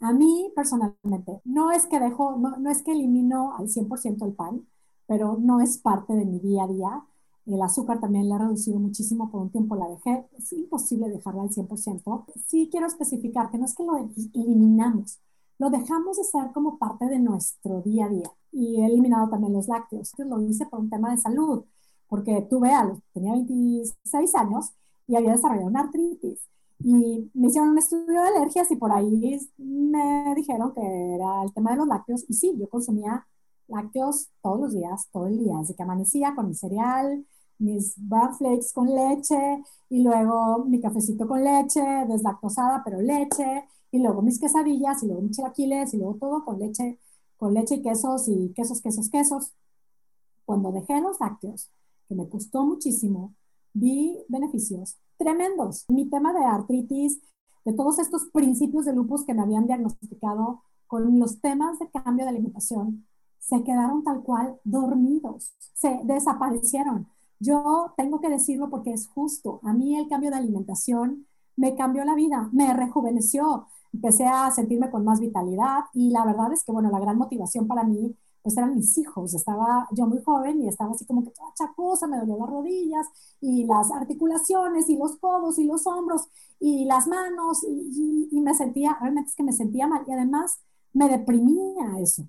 A 0.00 0.12
mí 0.12 0.52
personalmente, 0.54 1.40
no 1.44 1.70
es 1.72 1.86
que 1.86 1.98
dejo, 2.00 2.36
no, 2.36 2.56
no 2.58 2.70
es 2.70 2.82
que 2.82 2.92
elimino 2.92 3.54
al 3.56 3.68
100% 3.68 4.24
el 4.26 4.32
pan, 4.32 4.66
pero 5.06 5.36
no 5.40 5.60
es 5.60 5.78
parte 5.78 6.14
de 6.14 6.24
mi 6.24 6.38
día 6.40 6.64
a 6.64 6.68
día. 6.68 7.04
El 7.46 7.62
azúcar 7.62 8.00
también 8.00 8.28
la 8.28 8.36
he 8.36 8.38
reducido 8.38 8.78
muchísimo, 8.78 9.30
por 9.30 9.40
un 9.42 9.50
tiempo 9.50 9.74
la 9.76 9.88
dejé. 9.88 10.26
Es 10.38 10.52
imposible 10.52 11.08
dejarla 11.08 11.42
al 11.42 11.50
100%. 11.50 12.26
Sí 12.46 12.68
quiero 12.70 12.86
especificar 12.86 13.50
que 13.50 13.58
no 13.58 13.64
es 13.64 13.74
que 13.74 13.84
lo 13.84 13.96
eliminamos, 13.96 15.18
lo 15.58 15.70
dejamos 15.70 16.16
de 16.18 16.24
ser 16.24 16.52
como 16.52 16.78
parte 16.78 17.06
de 17.06 17.18
nuestro 17.18 17.82
día 17.82 18.06
a 18.06 18.08
día. 18.08 18.30
Y 18.52 18.80
he 18.80 18.86
eliminado 18.86 19.28
también 19.28 19.52
los 19.54 19.68
lácteos. 19.68 20.12
Lo 20.18 20.40
hice 20.42 20.66
por 20.66 20.80
un 20.80 20.90
tema 20.90 21.10
de 21.10 21.18
salud, 21.18 21.64
porque 22.08 22.46
tuve 22.48 22.70
tenía 23.12 23.32
26 23.32 24.34
años 24.36 24.70
y 25.06 25.16
había 25.16 25.32
desarrollado 25.32 25.68
una 25.68 25.80
artritis. 25.80 26.38
Y 26.80 27.30
me 27.34 27.48
hicieron 27.48 27.70
un 27.70 27.78
estudio 27.78 28.22
de 28.22 28.28
alergias 28.28 28.70
y 28.70 28.76
por 28.76 28.92
ahí 28.92 29.40
me 29.58 30.34
dijeron 30.36 30.72
que 30.74 30.80
era 31.14 31.42
el 31.42 31.52
tema 31.52 31.72
de 31.72 31.78
los 31.78 31.88
lácteos. 31.88 32.24
Y 32.28 32.34
sí, 32.34 32.54
yo 32.58 32.68
consumía 32.68 33.26
lácteos 33.68 34.30
todos 34.42 34.60
los 34.60 34.72
días, 34.72 35.08
todo 35.12 35.26
el 35.26 35.38
día, 35.38 35.56
desde 35.58 35.74
que 35.74 35.82
amanecía 35.82 36.34
con 36.34 36.48
mi 36.48 36.54
cereal, 36.54 37.26
mis 37.58 37.94
brown 37.96 38.34
flakes 38.36 38.72
con 38.72 38.94
leche 38.94 39.62
y 39.90 40.02
luego 40.02 40.64
mi 40.64 40.80
cafecito 40.80 41.26
con 41.26 41.42
leche, 41.44 41.80
deslactosada, 42.08 42.82
pero 42.84 43.00
leche, 43.00 43.64
y 43.90 43.98
luego 44.00 44.22
mis 44.22 44.38
quesadillas 44.38 45.02
y 45.02 45.06
luego 45.06 45.22
mis 45.22 45.36
chilaquiles 45.36 45.94
y 45.94 45.98
luego 45.98 46.16
todo 46.16 46.44
con 46.44 46.58
leche, 46.58 46.98
con 47.36 47.54
leche 47.54 47.76
y 47.76 47.82
quesos 47.82 48.28
y 48.28 48.52
quesos, 48.54 48.80
quesos, 48.80 49.08
quesos. 49.10 49.52
Cuando 50.44 50.72
dejé 50.72 51.00
los 51.00 51.20
lácteos, 51.20 51.70
que 52.08 52.14
me 52.14 52.28
costó 52.28 52.64
muchísimo, 52.64 53.34
vi 53.72 54.18
beneficios 54.28 54.96
tremendos. 55.16 55.84
Mi 55.88 56.08
tema 56.08 56.32
de 56.32 56.44
artritis, 56.44 57.20
de 57.64 57.72
todos 57.72 57.98
estos 57.98 58.26
principios 58.32 58.84
de 58.84 58.94
lupus 58.94 59.24
que 59.24 59.34
me 59.34 59.42
habían 59.42 59.66
diagnosticado 59.66 60.62
con 60.86 61.18
los 61.18 61.40
temas 61.40 61.78
de 61.78 61.90
cambio 61.90 62.24
de 62.24 62.30
alimentación, 62.30 63.06
se 63.38 63.62
quedaron 63.62 64.04
tal 64.04 64.22
cual 64.22 64.58
dormidos, 64.64 65.52
se 65.74 66.00
desaparecieron. 66.04 67.08
Yo 67.40 67.92
tengo 67.96 68.20
que 68.20 68.28
decirlo 68.28 68.68
porque 68.70 68.92
es 68.92 69.08
justo. 69.08 69.60
A 69.62 69.72
mí 69.72 69.96
el 69.96 70.08
cambio 70.08 70.30
de 70.30 70.36
alimentación 70.36 71.26
me 71.56 71.74
cambió 71.74 72.04
la 72.04 72.14
vida, 72.14 72.48
me 72.52 72.72
rejuveneció, 72.72 73.66
empecé 73.92 74.26
a 74.26 74.50
sentirme 74.50 74.90
con 74.90 75.04
más 75.04 75.20
vitalidad 75.20 75.84
y 75.92 76.10
la 76.10 76.24
verdad 76.24 76.52
es 76.52 76.64
que, 76.64 76.72
bueno, 76.72 76.90
la 76.90 77.00
gran 77.00 77.18
motivación 77.18 77.66
para 77.66 77.84
mí 77.84 78.14
pues 78.42 78.56
eran 78.56 78.74
mis 78.76 78.96
hijos. 78.98 79.34
Estaba 79.34 79.88
yo 79.92 80.06
muy 80.06 80.22
joven 80.22 80.62
y 80.62 80.68
estaba 80.68 80.92
así 80.92 81.04
como 81.06 81.24
que 81.24 81.30
toda 81.30 81.52
chacosa, 81.54 82.06
me 82.06 82.18
dolían 82.18 82.38
las 82.38 82.50
rodillas 82.50 83.06
y 83.40 83.64
las 83.66 83.90
articulaciones 83.90 84.88
y 84.88 84.96
los 84.96 85.16
codos 85.16 85.58
y 85.58 85.64
los 85.64 85.86
hombros 85.86 86.28
y 86.60 86.84
las 86.86 87.06
manos 87.06 87.64
y, 87.64 88.28
y 88.30 88.40
me 88.40 88.54
sentía, 88.54 88.96
realmente 89.00 89.30
es 89.30 89.36
que 89.36 89.42
me 89.44 89.52
sentía 89.52 89.86
mal 89.86 90.04
y 90.06 90.12
además 90.12 90.60
me 90.92 91.08
deprimía 91.08 91.98
eso. 92.00 92.26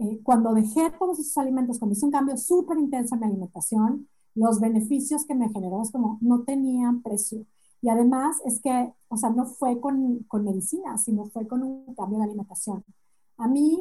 Eh, 0.00 0.20
cuando 0.22 0.54
dejé 0.54 0.90
todos 0.98 1.18
esos 1.18 1.36
alimentos, 1.38 1.78
cuando 1.78 1.94
hice 1.94 2.06
un 2.06 2.12
cambio 2.12 2.36
súper 2.38 2.78
intenso 2.78 3.14
en 3.14 3.20
mi 3.20 3.26
alimentación, 3.26 4.08
los 4.34 4.58
beneficios 4.60 5.26
que 5.26 5.34
me 5.34 5.50
generó 5.50 5.82
es 5.82 5.90
como 5.92 6.18
no 6.22 6.42
tenían 6.44 7.02
precio. 7.02 7.44
Y 7.82 7.88
además 7.90 8.38
es 8.46 8.60
que, 8.62 8.92
o 9.08 9.16
sea, 9.18 9.30
no 9.30 9.46
fue 9.46 9.80
con, 9.80 10.20
con 10.24 10.44
medicina, 10.44 10.96
sino 10.98 11.26
fue 11.26 11.46
con 11.46 11.62
un 11.62 11.94
cambio 11.94 12.18
de 12.18 12.24
alimentación. 12.24 12.84
A 13.36 13.48
mí, 13.48 13.78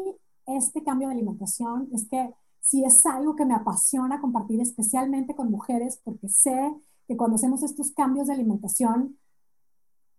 este 0.57 0.83
cambio 0.83 1.07
de 1.07 1.15
alimentación 1.15 1.89
es 1.93 2.07
que 2.07 2.33
si 2.61 2.83
es 2.83 3.05
algo 3.05 3.35
que 3.35 3.45
me 3.45 3.55
apasiona 3.55 4.21
compartir, 4.21 4.61
especialmente 4.61 5.35
con 5.35 5.49
mujeres, 5.49 5.99
porque 6.03 6.29
sé 6.29 6.75
que 7.07 7.17
cuando 7.17 7.35
hacemos 7.35 7.63
estos 7.63 7.91
cambios 7.91 8.27
de 8.27 8.33
alimentación, 8.33 9.17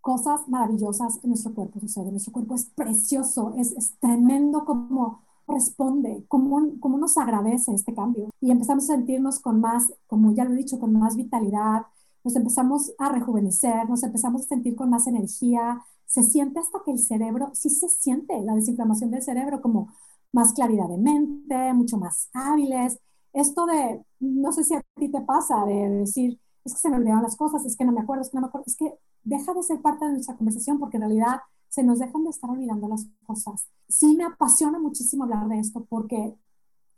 cosas 0.00 0.48
maravillosas 0.48 1.20
en 1.22 1.30
nuestro 1.30 1.54
cuerpo 1.54 1.78
suceden. 1.80 2.12
Nuestro 2.12 2.32
cuerpo 2.32 2.54
es 2.54 2.64
precioso, 2.66 3.54
es, 3.56 3.72
es 3.72 3.98
tremendo 3.98 4.64
como 4.64 5.20
responde, 5.46 6.24
cómo, 6.28 6.78
cómo 6.80 6.98
nos 6.98 7.18
agradece 7.18 7.74
este 7.74 7.94
cambio. 7.94 8.30
Y 8.40 8.50
empezamos 8.50 8.84
a 8.84 8.94
sentirnos 8.94 9.40
con 9.40 9.60
más, 9.60 9.92
como 10.06 10.32
ya 10.32 10.44
lo 10.44 10.52
he 10.52 10.56
dicho, 10.56 10.78
con 10.78 10.92
más 10.92 11.16
vitalidad, 11.16 11.82
nos 12.22 12.36
empezamos 12.36 12.92
a 12.98 13.10
rejuvenecer, 13.10 13.88
nos 13.88 14.02
empezamos 14.02 14.42
a 14.42 14.48
sentir 14.48 14.76
con 14.76 14.90
más 14.90 15.06
energía, 15.06 15.82
se 16.06 16.22
siente 16.22 16.60
hasta 16.60 16.80
que 16.84 16.92
el 16.92 16.98
cerebro, 16.98 17.50
sí 17.54 17.70
se 17.70 17.88
siente 17.88 18.40
la 18.42 18.54
desinflamación 18.54 19.10
del 19.10 19.22
cerebro, 19.22 19.62
como 19.62 19.92
más 20.32 20.52
claridad 20.52 20.88
de 20.88 20.98
mente, 20.98 21.72
mucho 21.74 21.96
más 21.96 22.28
hábiles. 22.32 22.98
Esto 23.32 23.66
de, 23.66 24.04
no 24.20 24.52
sé 24.52 24.64
si 24.64 24.74
a 24.74 24.82
ti 24.96 25.08
te 25.10 25.20
pasa, 25.20 25.64
de 25.64 25.88
decir, 25.88 26.40
es 26.64 26.74
que 26.74 26.80
se 26.80 26.90
me 26.90 26.96
olvidaron 26.96 27.22
las 27.22 27.36
cosas, 27.36 27.64
es 27.64 27.76
que 27.76 27.84
no 27.84 27.92
me 27.92 28.00
acuerdo, 28.00 28.22
es 28.22 28.30
que 28.30 28.36
no 28.36 28.42
me 28.42 28.48
acuerdo, 28.48 28.64
es 28.66 28.76
que 28.76 28.92
deja 29.24 29.54
de 29.54 29.62
ser 29.62 29.80
parte 29.80 30.04
de 30.04 30.12
nuestra 30.12 30.36
conversación 30.36 30.78
porque 30.78 30.96
en 30.96 31.02
realidad 31.02 31.40
se 31.68 31.84
nos 31.84 31.98
dejan 32.00 32.24
de 32.24 32.30
estar 32.30 32.50
olvidando 32.50 32.88
las 32.88 33.06
cosas. 33.24 33.68
Sí 33.88 34.16
me 34.16 34.24
apasiona 34.24 34.78
muchísimo 34.78 35.24
hablar 35.24 35.48
de 35.48 35.60
esto 35.60 35.86
porque 35.88 36.34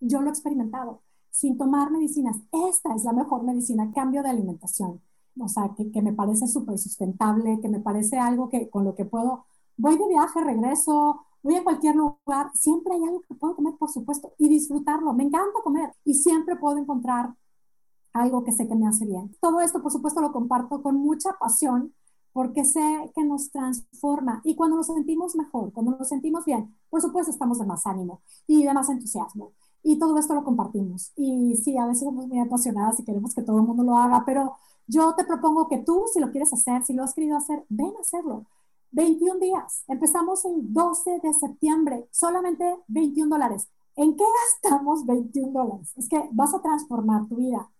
yo 0.00 0.20
lo 0.20 0.28
he 0.28 0.30
experimentado. 0.30 1.02
Sin 1.30 1.56
tomar 1.56 1.90
medicinas, 1.90 2.36
esta 2.68 2.94
es 2.94 3.04
la 3.04 3.12
mejor 3.12 3.42
medicina, 3.42 3.90
cambio 3.94 4.22
de 4.22 4.30
alimentación. 4.30 5.00
O 5.40 5.48
sea, 5.48 5.72
que, 5.76 5.90
que 5.90 6.02
me 6.02 6.12
parece 6.12 6.46
súper 6.46 6.78
sustentable, 6.78 7.60
que 7.60 7.68
me 7.68 7.80
parece 7.80 8.18
algo 8.18 8.48
que 8.48 8.68
con 8.68 8.84
lo 8.84 8.94
que 8.94 9.04
puedo, 9.04 9.46
voy 9.76 9.96
de 9.96 10.08
viaje, 10.08 10.42
regreso, 10.42 11.22
voy 11.42 11.56
a 11.56 11.64
cualquier 11.64 11.96
lugar, 11.96 12.50
siempre 12.54 12.94
hay 12.94 13.04
algo 13.04 13.22
que 13.22 13.34
puedo 13.34 13.56
comer, 13.56 13.74
por 13.78 13.90
supuesto, 13.90 14.32
y 14.38 14.48
disfrutarlo. 14.48 15.12
Me 15.12 15.24
encanta 15.24 15.60
comer 15.62 15.92
y 16.04 16.14
siempre 16.14 16.56
puedo 16.56 16.78
encontrar 16.78 17.34
algo 18.12 18.44
que 18.44 18.52
sé 18.52 18.68
que 18.68 18.74
me 18.74 18.86
hace 18.86 19.06
bien. 19.06 19.34
Todo 19.40 19.60
esto, 19.60 19.82
por 19.82 19.92
supuesto, 19.92 20.20
lo 20.20 20.32
comparto 20.32 20.82
con 20.82 20.96
mucha 20.96 21.32
pasión 21.38 21.94
porque 22.32 22.64
sé 22.64 23.12
que 23.14 23.24
nos 23.24 23.50
transforma. 23.50 24.40
Y 24.44 24.54
cuando 24.54 24.76
nos 24.76 24.86
sentimos 24.86 25.34
mejor, 25.36 25.72
cuando 25.72 25.96
nos 25.96 26.08
sentimos 26.08 26.44
bien, 26.44 26.74
por 26.90 27.00
supuesto 27.00 27.30
estamos 27.30 27.58
de 27.58 27.66
más 27.66 27.86
ánimo 27.86 28.22
y 28.46 28.64
de 28.64 28.72
más 28.72 28.88
entusiasmo. 28.88 29.52
Y 29.82 29.98
todo 29.98 30.16
esto 30.18 30.34
lo 30.34 30.44
compartimos. 30.44 31.12
Y 31.16 31.56
sí, 31.56 31.76
a 31.76 31.86
veces 31.86 32.04
somos 32.04 32.26
muy 32.26 32.38
apasionadas 32.38 33.00
y 33.00 33.04
queremos 33.04 33.34
que 33.34 33.42
todo 33.42 33.58
el 33.58 33.64
mundo 33.64 33.82
lo 33.82 33.96
haga, 33.96 34.24
pero 34.24 34.54
yo 34.86 35.14
te 35.14 35.24
propongo 35.24 35.68
que 35.68 35.78
tú, 35.78 36.04
si 36.12 36.20
lo 36.20 36.30
quieres 36.30 36.52
hacer, 36.52 36.84
si 36.84 36.92
lo 36.94 37.02
has 37.02 37.14
querido 37.14 37.36
hacer, 37.36 37.64
ven 37.68 37.92
a 37.98 38.00
hacerlo. 38.00 38.46
21 38.92 39.40
días. 39.40 39.84
Empezamos 39.88 40.44
el 40.44 40.72
12 40.72 41.20
de 41.22 41.32
septiembre, 41.32 42.08
solamente 42.10 42.64
21 42.88 43.34
dólares. 43.34 43.68
¿En 43.96 44.16
qué 44.16 44.24
gastamos 44.62 45.04
21 45.06 45.52
dólares? 45.52 45.92
Es 45.96 46.08
que 46.08 46.28
vas 46.32 46.54
a 46.54 46.60
transformar 46.60 47.26
tu 47.26 47.36
vida. 47.36 47.70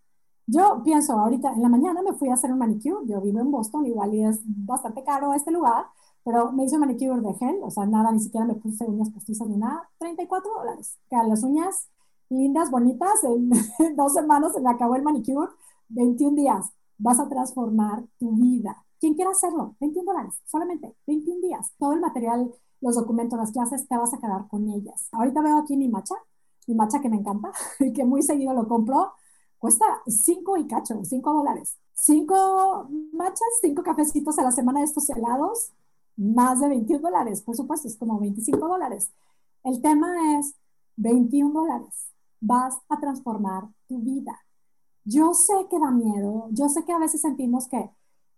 Yo 0.45 0.81
pienso, 0.83 1.13
ahorita 1.13 1.53
en 1.53 1.61
la 1.61 1.69
mañana 1.69 2.01
me 2.01 2.13
fui 2.13 2.29
a 2.29 2.33
hacer 2.33 2.51
un 2.51 2.59
manicure, 2.59 3.05
yo 3.07 3.21
vivo 3.21 3.39
en 3.39 3.51
Boston, 3.51 3.85
igual 3.85 4.13
y 4.13 4.23
es 4.23 4.41
bastante 4.43 5.03
caro 5.03 5.33
este 5.33 5.51
lugar, 5.51 5.85
pero 6.23 6.51
me 6.51 6.65
hice 6.65 6.75
un 6.75 6.81
manicure 6.81 7.21
de 7.21 7.33
gel, 7.35 7.59
o 7.61 7.71
sea, 7.71 7.85
nada, 7.85 8.11
ni 8.11 8.19
siquiera 8.19 8.45
me 8.45 8.55
puse 8.55 8.83
uñas 8.85 9.09
postizas 9.09 9.47
ni 9.47 9.55
nada, 9.55 9.89
34 9.99 10.51
dólares. 10.51 10.97
Las 11.09 11.43
uñas 11.43 11.87
lindas, 12.29 12.71
bonitas, 12.71 13.23
en 13.23 13.49
dos 13.95 14.13
semanas 14.13 14.53
se 14.53 14.61
me 14.61 14.69
acabó 14.69 14.95
el 14.95 15.03
manicure, 15.03 15.51
21 15.89 16.35
días, 16.35 16.71
vas 16.97 17.19
a 17.19 17.29
transformar 17.29 18.03
tu 18.19 18.31
vida. 18.31 18.83
Quien 19.03 19.15
quiera 19.15 19.31
hacerlo, 19.31 19.75
21 19.81 20.13
dólares, 20.13 20.33
solamente 20.45 20.95
21 21.07 21.41
días. 21.41 21.73
Todo 21.77 21.91
el 21.91 21.99
material, 21.99 22.49
los 22.79 22.95
documentos, 22.95 23.37
las 23.37 23.51
clases, 23.51 23.85
te 23.85 23.97
vas 23.97 24.13
a 24.13 24.17
quedar 24.17 24.47
con 24.47 24.69
ellas. 24.69 25.09
Ahorita 25.11 25.41
veo 25.41 25.57
aquí 25.57 25.75
mi 25.75 25.89
macha, 25.89 26.15
mi 26.67 26.73
macha 26.73 27.01
que 27.01 27.09
me 27.09 27.17
encanta, 27.17 27.51
y 27.81 27.91
que 27.91 28.05
muy 28.05 28.21
seguido 28.21 28.53
lo 28.53 28.65
compro 28.65 29.11
cuesta 29.57 29.85
5 30.07 30.55
y 30.55 30.67
cacho, 30.67 31.03
5 31.03 31.33
dólares. 31.33 31.77
5 31.95 32.87
machas, 33.11 33.41
5 33.59 33.83
cafecitos 33.83 34.39
a 34.39 34.43
la 34.43 34.51
semana 34.51 34.79
de 34.79 34.85
estos 34.85 35.09
helados, 35.09 35.73
más 36.15 36.61
de 36.61 36.69
21 36.69 37.01
dólares, 37.01 37.41
por 37.41 37.57
supuesto, 37.57 37.89
es 37.89 37.97
como 37.97 38.21
25 38.21 38.65
dólares. 38.69 39.11
El 39.65 39.81
tema 39.81 40.39
es 40.39 40.55
21 40.95 41.51
dólares. 41.51 42.07
Vas 42.39 42.77
a 42.87 42.97
transformar 43.01 43.67
tu 43.89 43.99
vida. 43.99 44.39
Yo 45.03 45.33
sé 45.33 45.67
que 45.69 45.77
da 45.77 45.91
miedo, 45.91 46.47
yo 46.51 46.69
sé 46.69 46.85
que 46.85 46.93
a 46.93 46.99
veces 46.99 47.19
sentimos 47.19 47.67
que, 47.67 47.91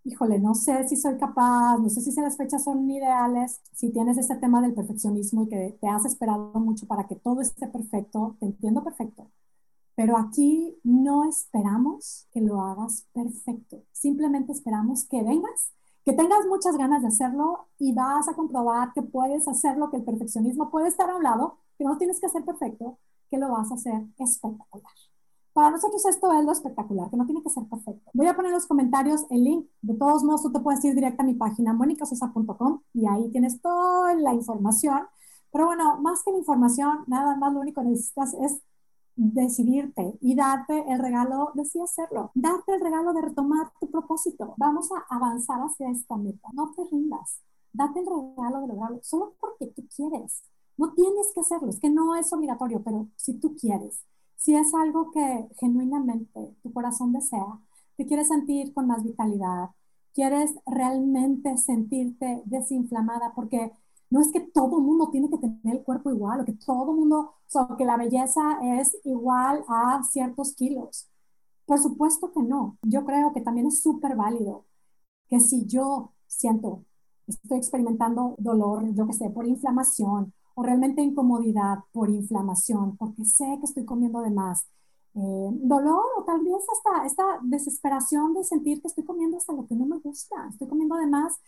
híjole, 0.06 0.40
no 0.40 0.54
sé 0.54 0.88
si 0.88 0.96
soy 0.96 1.18
capaz, 1.18 1.80
no 1.80 1.90
sé 1.90 2.00
si 2.02 2.22
las 2.22 2.38
fechas 2.38 2.64
son 2.64 2.90
ideales, 2.90 3.60
si 3.74 3.92
tienes 3.92 4.18
este 4.18 4.36
tema 4.36 4.62
del 4.62 4.74
perfeccionismo 4.74 5.44
y 5.44 5.50
que 5.50 5.78
te 5.82 5.88
has 5.88 6.06
esperado 6.06 6.54
mucho 6.60 6.86
para 6.88 7.08
que 7.08 7.16
todo 7.16 7.42
esté 7.42 7.68
perfecto, 7.68 8.38
te 8.40 8.46
entiendo 8.46 8.84
perfecto. 8.84 9.32
Pero 9.96 10.18
aquí 10.18 10.78
no 10.84 11.28
esperamos 11.28 12.28
que 12.32 12.42
lo 12.42 12.62
hagas 12.62 13.08
perfecto, 13.14 13.84
simplemente 13.92 14.52
esperamos 14.54 15.06
que 15.06 15.24
vengas, 15.24 15.72
que 16.06 16.14
tengas 16.14 16.46
muchas 16.48 16.78
ganas 16.78 17.02
de 17.02 17.08
hacerlo 17.10 17.68
y 17.80 17.94
vas 17.94 18.30
a 18.30 18.36
comprobar 18.36 18.94
que 18.94 19.02
puedes 19.02 19.48
hacerlo, 19.48 19.90
que 19.90 19.98
el 19.98 20.04
perfeccionismo 20.04 20.70
puede 20.70 20.90
estar 20.90 21.10
a 21.10 21.16
un 21.16 21.24
lado, 21.24 21.58
que 21.78 21.86
no 21.86 21.98
tienes 21.98 22.20
que 22.20 22.28
hacer 22.28 22.46
perfecto, 22.46 23.00
que 23.32 23.38
lo 23.40 23.50
vas 23.52 23.72
a 23.72 23.76
hacer 23.76 24.06
espectacular. 24.20 24.94
Para 25.56 25.72
nosotros 25.72 26.06
esto 26.06 26.34
es 26.34 26.44
lo 26.44 26.52
espectacular, 26.52 27.10
que 27.10 27.16
no 27.16 27.26
tiene 27.26 27.42
que 27.42 27.50
ser 27.50 27.64
perfecto. 27.64 28.12
Voy 28.14 28.28
a 28.28 28.36
poner 28.36 28.50
en 28.50 28.56
los 28.56 28.66
comentarios 28.68 29.26
el 29.30 29.42
link. 29.46 29.66
De 29.82 29.94
todos 29.94 30.22
modos, 30.22 30.42
tú 30.42 30.52
te 30.52 30.60
puedes 30.60 30.84
ir 30.84 30.94
directo 30.94 31.24
a 31.24 31.26
mi 31.26 31.34
página 31.34 31.72
monicasosa.com 31.72 32.82
y 32.94 33.08
ahí 33.08 33.32
tienes 33.32 33.62
toda 33.62 34.14
la 34.16 34.34
información. 34.34 35.04
Pero 35.54 35.68
bueno, 35.68 35.96
más 36.02 36.24
que 36.24 36.32
la 36.32 36.40
información, 36.40 37.06
nada 37.08 37.38
más 37.38 37.54
lo 37.54 37.62
único 37.62 37.82
que 37.82 37.88
necesitas 37.88 38.34
es 38.34 38.60
decidirte 39.16 40.18
y 40.20 40.36
darte 40.36 40.92
el 40.92 41.00
regalo 41.00 41.52
de 41.54 41.64
sí 41.64 41.80
hacerlo, 41.80 42.32
darte 42.36 42.74
el 42.76 42.82
regalo 42.82 43.14
de 43.14 43.22
retomar 43.22 43.72
tu 43.80 43.90
propósito. 43.90 44.56
Vamos 44.58 44.90
a 44.92 45.06
avanzar 45.16 45.62
hacia 45.62 45.90
esta 45.90 46.18
meta. 46.18 46.50
No 46.52 46.74
te 46.76 46.84
rindas, 46.92 47.40
date 47.72 48.02
el 48.02 48.08
regalo 48.08 48.60
de 48.60 48.68
lograrlo 48.68 49.00
solo 49.04 49.36
porque 49.40 49.68
tú 49.68 49.88
quieres. 49.96 50.44
No 50.76 50.92
tienes 50.92 51.32
que 51.34 51.40
hacerlo, 51.40 51.70
es 51.70 51.80
que 51.80 51.90
no 51.90 52.14
es 52.18 52.34
obligatorio, 52.34 52.84
pero 52.84 53.08
si 53.16 53.36
tú 53.40 53.56
quieres, 53.56 54.04
si 54.46 54.56
es 54.56 54.76
algo 54.76 55.10
que 55.10 55.50
genuinamente 55.60 56.56
tu 56.62 56.72
corazón 56.72 57.12
desea, 57.12 57.48
te 57.98 58.06
quieres 58.06 58.28
sentir 58.28 58.76
con 58.76 58.86
más 58.86 59.04
vitalidad, 59.04 59.72
quieres 60.14 60.54
realmente 60.68 61.58
sentirte 61.58 62.44
desinflamada, 62.46 63.34
porque 63.34 63.72
no 64.12 64.22
es 64.22 64.32
que 64.32 64.42
todo 64.42 64.80
mundo 64.82 65.10
tiene 65.10 65.32
que 65.32 65.40
tener 65.40 65.78
el 65.78 65.84
cuerpo 65.84 66.12
igual, 66.12 66.42
o 66.42 66.46
que 66.46 66.54
todo 66.54 66.94
mundo, 66.94 67.34
o 67.56 67.76
que 67.76 67.86
la 67.86 67.98
belleza 67.98 68.60
es 68.80 68.96
igual 69.04 69.66
a 69.68 70.04
ciertos 70.04 70.54
kilos. 70.54 71.08
Por 71.66 71.80
supuesto 71.80 72.32
que 72.32 72.44
no. 72.44 72.78
Yo 72.84 73.04
creo 73.04 73.34
que 73.34 73.42
también 73.42 73.66
es 73.66 73.82
súper 73.82 74.16
válido 74.16 74.66
que 75.28 75.40
si 75.40 75.66
yo 75.66 76.12
siento, 76.28 76.84
estoy 77.28 77.58
experimentando 77.58 78.36
dolor, 78.38 78.94
yo 78.94 79.08
que 79.08 79.14
sé, 79.14 79.32
por 79.32 79.48
inflamación, 79.48 80.35
o 80.56 80.64
realmente 80.64 81.02
incomodidad 81.02 81.80
por 81.92 82.10
inflamación, 82.10 82.98
porque 82.98 83.26
sé 83.26 83.46
que 83.60 83.66
estoy 83.66 83.86
comiendo 83.86 84.22
de 84.22 84.32
más, 84.32 84.66
eh, 85.16 85.50
dolor 85.54 86.04
o 86.18 86.24
tal 86.24 86.44
vez 86.44 86.66
hasta 86.72 87.06
esta 87.06 87.24
desesperación 87.44 88.34
de 88.34 88.44
sentir 88.44 88.82
que 88.82 88.88
estoy 88.88 89.06
comiendo 89.06 89.38
hasta 89.38 89.54
lo 89.54 89.66
que 89.68 89.76
no 89.76 89.86
me 89.86 90.00
gusta, 90.00 90.48
estoy 90.50 90.68
comiendo 90.68 90.96
de 90.98 91.08
más 91.08 91.40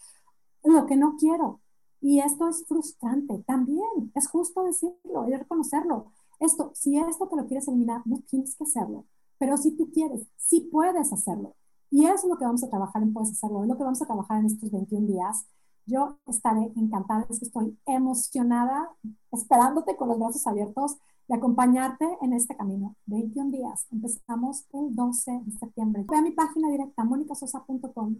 lo 0.63 0.85
que 0.85 0.95
no 0.95 1.15
quiero. 1.17 1.59
Y 1.99 2.19
esto 2.19 2.47
es 2.47 2.65
frustrante 2.67 3.43
también, 3.47 4.11
es 4.15 4.27
justo 4.27 4.63
decirlo 4.63 5.27
y 5.27 5.33
reconocerlo. 5.35 6.11
Esto, 6.39 6.71
si 6.75 6.97
esto 6.97 7.27
te 7.27 7.35
lo 7.35 7.47
quieres 7.47 7.67
eliminar, 7.67 8.03
no 8.05 8.19
tienes 8.29 8.55
que 8.55 8.63
hacerlo, 8.65 9.05
pero 9.39 9.57
si 9.57 9.71
tú 9.71 9.89
quieres, 9.91 10.27
sí 10.37 10.69
puedes 10.71 11.11
hacerlo. 11.11 11.55
Y 11.89 12.05
eso 12.05 12.15
es 12.15 12.25
lo 12.25 12.37
que 12.37 12.45
vamos 12.45 12.63
a 12.63 12.69
trabajar 12.69 13.01
en 13.01 13.13
Puedes 13.13 13.31
Hacerlo, 13.31 13.63
es 13.63 13.69
lo 13.69 13.77
que 13.77 13.83
vamos 13.83 14.01
a 14.01 14.05
trabajar 14.05 14.39
en 14.39 14.47
estos 14.47 14.71
21 14.71 15.07
días. 15.07 15.45
Yo 15.87 16.19
estaré 16.27 16.71
encantada, 16.75 17.25
es 17.29 17.39
que 17.39 17.45
estoy 17.45 17.77
emocionada, 17.85 18.91
esperándote 19.31 19.95
con 19.95 20.09
los 20.09 20.19
brazos 20.19 20.45
abiertos 20.45 20.97
de 21.29 21.35
acompañarte 21.35 22.05
en 22.21 22.33
este 22.33 22.55
camino. 22.57 22.95
21 23.05 23.51
días. 23.51 23.87
Empezamos 23.91 24.65
el 24.73 24.93
12 24.93 25.41
de 25.45 25.51
septiembre. 25.57 26.05
Ve 26.07 26.17
a 26.17 26.21
mi 26.21 26.31
página 26.31 26.69
directa, 26.69 27.05
monicasosa.com. 27.05 28.17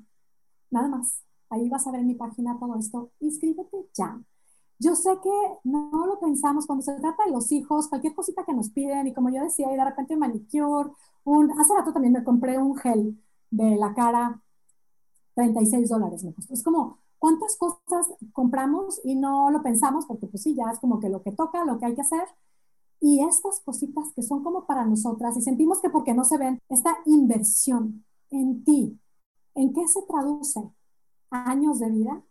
Nada 0.71 0.87
más. 0.87 1.21
Ahí 1.49 1.67
vas 1.69 1.85
a 1.87 1.91
ver 1.91 2.01
en 2.01 2.07
mi 2.07 2.15
página 2.15 2.57
todo 2.57 2.77
esto. 2.77 3.11
Inscríbete 3.19 3.89
ya. 3.93 4.17
Yo 4.79 4.95
sé 4.95 5.09
que 5.21 5.29
no 5.65 6.05
lo 6.05 6.19
pensamos 6.19 6.67
cuando 6.67 6.83
se 6.83 6.93
trata 6.93 7.25
de 7.25 7.31
los 7.31 7.51
hijos, 7.51 7.89
cualquier 7.89 8.13
cosita 8.13 8.45
que 8.45 8.53
nos 8.53 8.69
piden, 8.69 9.07
y 9.07 9.13
como 9.13 9.29
yo 9.29 9.43
decía, 9.43 9.73
y 9.73 9.75
de 9.75 9.83
repente 9.83 10.13
un 10.13 10.19
manicure, 10.19 10.91
un, 11.23 11.51
hace 11.59 11.73
rato 11.73 11.91
también 11.91 12.13
me 12.13 12.23
compré 12.23 12.59
un 12.59 12.75
gel 12.77 13.21
de 13.49 13.75
la 13.75 13.93
cara, 13.95 14.41
36 15.33 15.89
dólares 15.89 16.23
me 16.23 16.33
costó. 16.33 16.53
Es 16.53 16.63
como, 16.63 16.99
¿cuántas 17.19 17.57
cosas 17.57 18.13
compramos 18.33 19.01
y 19.03 19.15
no 19.15 19.49
lo 19.51 19.61
pensamos? 19.61 20.05
Porque 20.05 20.27
pues 20.27 20.43
sí, 20.43 20.55
ya 20.55 20.71
es 20.71 20.79
como 20.79 20.99
que 20.99 21.09
lo 21.09 21.21
que 21.21 21.31
toca, 21.31 21.65
lo 21.65 21.79
que 21.79 21.85
hay 21.85 21.95
que 21.95 22.01
hacer. 22.01 22.23
Y 22.99 23.23
estas 23.23 23.59
cositas 23.61 24.11
que 24.15 24.23
son 24.23 24.43
como 24.43 24.65
para 24.65 24.85
nosotras 24.85 25.37
y 25.37 25.41
sentimos 25.41 25.81
que 25.81 25.89
porque 25.89 26.13
no 26.13 26.23
se 26.23 26.37
ven, 26.37 26.59
esta 26.69 26.97
inversión 27.05 28.03
en 28.31 28.63
ti, 28.63 28.99
¿en 29.55 29.73
qué 29.73 29.87
se 29.87 30.01
traduce? 30.03 30.61
Años 31.29 31.79
de 31.79 31.89
vida, 31.89 32.23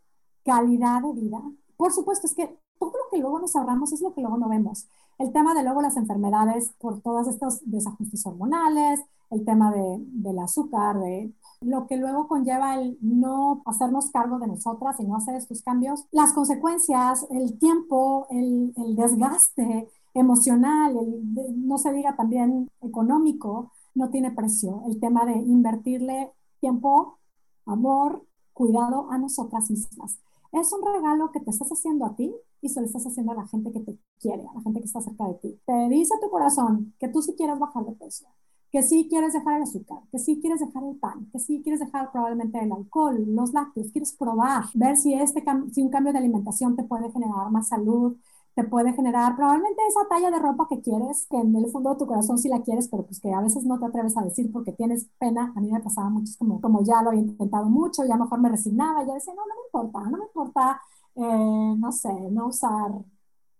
calidad 0.44 1.03
de 1.03 1.12
vida. 1.12 1.42
Por 1.77 1.92
supuesto, 1.92 2.27
es 2.27 2.35
que 2.35 2.59
todo 2.78 2.90
lo 2.90 3.10
que 3.10 3.18
luego 3.18 3.38
nos 3.38 3.54
ahorramos 3.56 3.92
es 3.92 4.00
lo 4.00 4.14
que 4.14 4.20
luego 4.20 4.38
no 4.38 4.48
vemos. 4.48 4.86
El 5.18 5.32
tema 5.32 5.54
de 5.54 5.62
luego 5.62 5.82
las 5.82 5.96
enfermedades 5.96 6.72
por 6.78 7.00
todos 7.00 7.26
estos 7.28 7.60
desajustes 7.64 8.24
hormonales, 8.26 9.00
el 9.30 9.44
tema 9.44 9.72
de, 9.72 9.98
del 9.98 10.38
azúcar, 10.38 10.98
de 11.00 11.32
lo 11.60 11.86
que 11.86 11.96
luego 11.96 12.28
conlleva 12.28 12.74
el 12.80 12.98
no 13.00 13.62
hacernos 13.66 14.10
cargo 14.10 14.38
de 14.38 14.46
nosotras 14.46 15.00
y 15.00 15.04
no 15.04 15.16
hacer 15.16 15.34
estos 15.34 15.62
cambios, 15.62 16.04
las 16.12 16.32
consecuencias, 16.32 17.26
el 17.30 17.58
tiempo, 17.58 18.26
el, 18.30 18.72
el 18.76 18.94
desgaste 18.94 19.88
emocional, 20.14 20.96
el, 20.96 21.66
no 21.66 21.78
se 21.78 21.92
diga 21.92 22.14
también 22.16 22.70
económico, 22.82 23.72
no 23.94 24.10
tiene 24.10 24.30
precio. 24.30 24.82
El 24.86 25.00
tema 25.00 25.24
de 25.24 25.32
invertirle 25.32 26.32
tiempo, 26.60 27.18
amor, 27.64 28.24
cuidado 28.52 29.10
a 29.10 29.18
nosotras 29.18 29.70
mismas. 29.70 30.18
Es 30.52 30.72
un 30.72 30.82
regalo 30.82 31.32
que 31.32 31.40
te 31.40 31.50
estás 31.50 31.70
haciendo 31.70 32.06
a 32.06 32.14
ti 32.14 32.34
y 32.61 32.69
se 32.69 32.81
lo 32.81 32.87
estás 32.87 33.07
haciendo 33.07 33.33
a 33.33 33.37
la 33.37 33.47
gente 33.47 33.71
que 33.73 33.81
te 33.81 33.99
quiere, 34.19 34.42
a 34.47 34.55
la 34.55 34.61
gente 34.62 34.81
que 34.81 34.87
está 34.87 35.01
cerca 35.01 35.27
de 35.29 35.35
ti. 35.35 35.61
Te 35.66 35.88
dice 35.88 36.14
tu 36.21 36.31
corazón 36.31 36.95
que 36.99 37.09
tú 37.09 37.23
sí 37.23 37.35
quieres 37.37 37.59
bajar 37.59 37.85
de 37.85 37.92
peso, 37.92 38.27
que 38.71 38.83
sí 38.83 39.07
quieres 39.09 39.33
dejar 39.33 39.57
el 39.57 39.62
azúcar, 39.62 39.99
que 40.11 40.19
sí 40.19 40.38
quieres 40.40 40.61
dejar 40.61 40.85
el 40.85 40.97
pan, 40.97 41.29
que 41.33 41.38
sí 41.38 41.61
quieres 41.62 41.81
dejar 41.81 42.11
probablemente 42.12 42.59
el 42.59 42.73
alcohol, 42.73 43.25
los 43.29 43.53
lácteos, 43.53 43.90
quieres 43.92 44.12
probar, 44.12 44.64
ver 44.75 44.97
si, 44.97 45.14
este, 45.14 45.42
si 45.73 45.83
un 45.83 45.90
cambio 45.90 46.12
de 46.12 46.19
alimentación 46.19 46.77
te 46.77 46.85
puede 46.85 47.11
generar 47.11 47.51
más 47.51 47.69
salud, 47.69 48.16
te 48.57 48.64
puede 48.64 48.95
generar 48.95 49.37
probablemente 49.37 49.83
esa 49.87 50.09
talla 50.09 50.31
de 50.31 50.38
ropa 50.38 50.66
que 50.69 50.81
quieres, 50.81 51.27
que 51.29 51.37
en 51.37 51.55
el 51.57 51.71
fondo 51.71 51.90
de 51.90 51.97
tu 51.97 52.07
corazón 52.07 52.38
sí 52.38 52.49
la 52.49 52.62
quieres, 52.62 52.88
pero 52.88 53.05
pues 53.05 53.21
que 53.21 53.31
a 53.31 53.42
veces 53.42 53.64
no 53.66 53.79
te 53.79 53.85
atreves 53.85 54.16
a 54.16 54.23
decir 54.23 54.51
porque 54.51 54.73
tienes 54.73 55.09
pena. 55.19 55.53
A 55.55 55.61
mí 55.61 55.71
me 55.71 55.81
pasaba 55.81 56.09
mucho, 56.09 56.33
como, 56.38 56.59
como 56.62 56.83
ya 56.83 57.03
lo 57.03 57.11
había 57.11 57.21
intentado 57.21 57.66
mucho, 57.66 58.03
ya 58.09 58.16
mejor 58.16 58.40
me 58.40 58.49
resignaba, 58.49 59.05
ya 59.07 59.12
decía, 59.12 59.35
no, 59.35 59.42
no 59.47 59.55
me 59.55 59.61
importa, 59.66 60.11
no 60.11 60.16
me 60.16 60.25
importa, 60.25 60.81
eh, 61.16 61.75
no 61.79 61.92
sé, 61.92 62.11
no 62.31 62.47
usar 62.47 62.92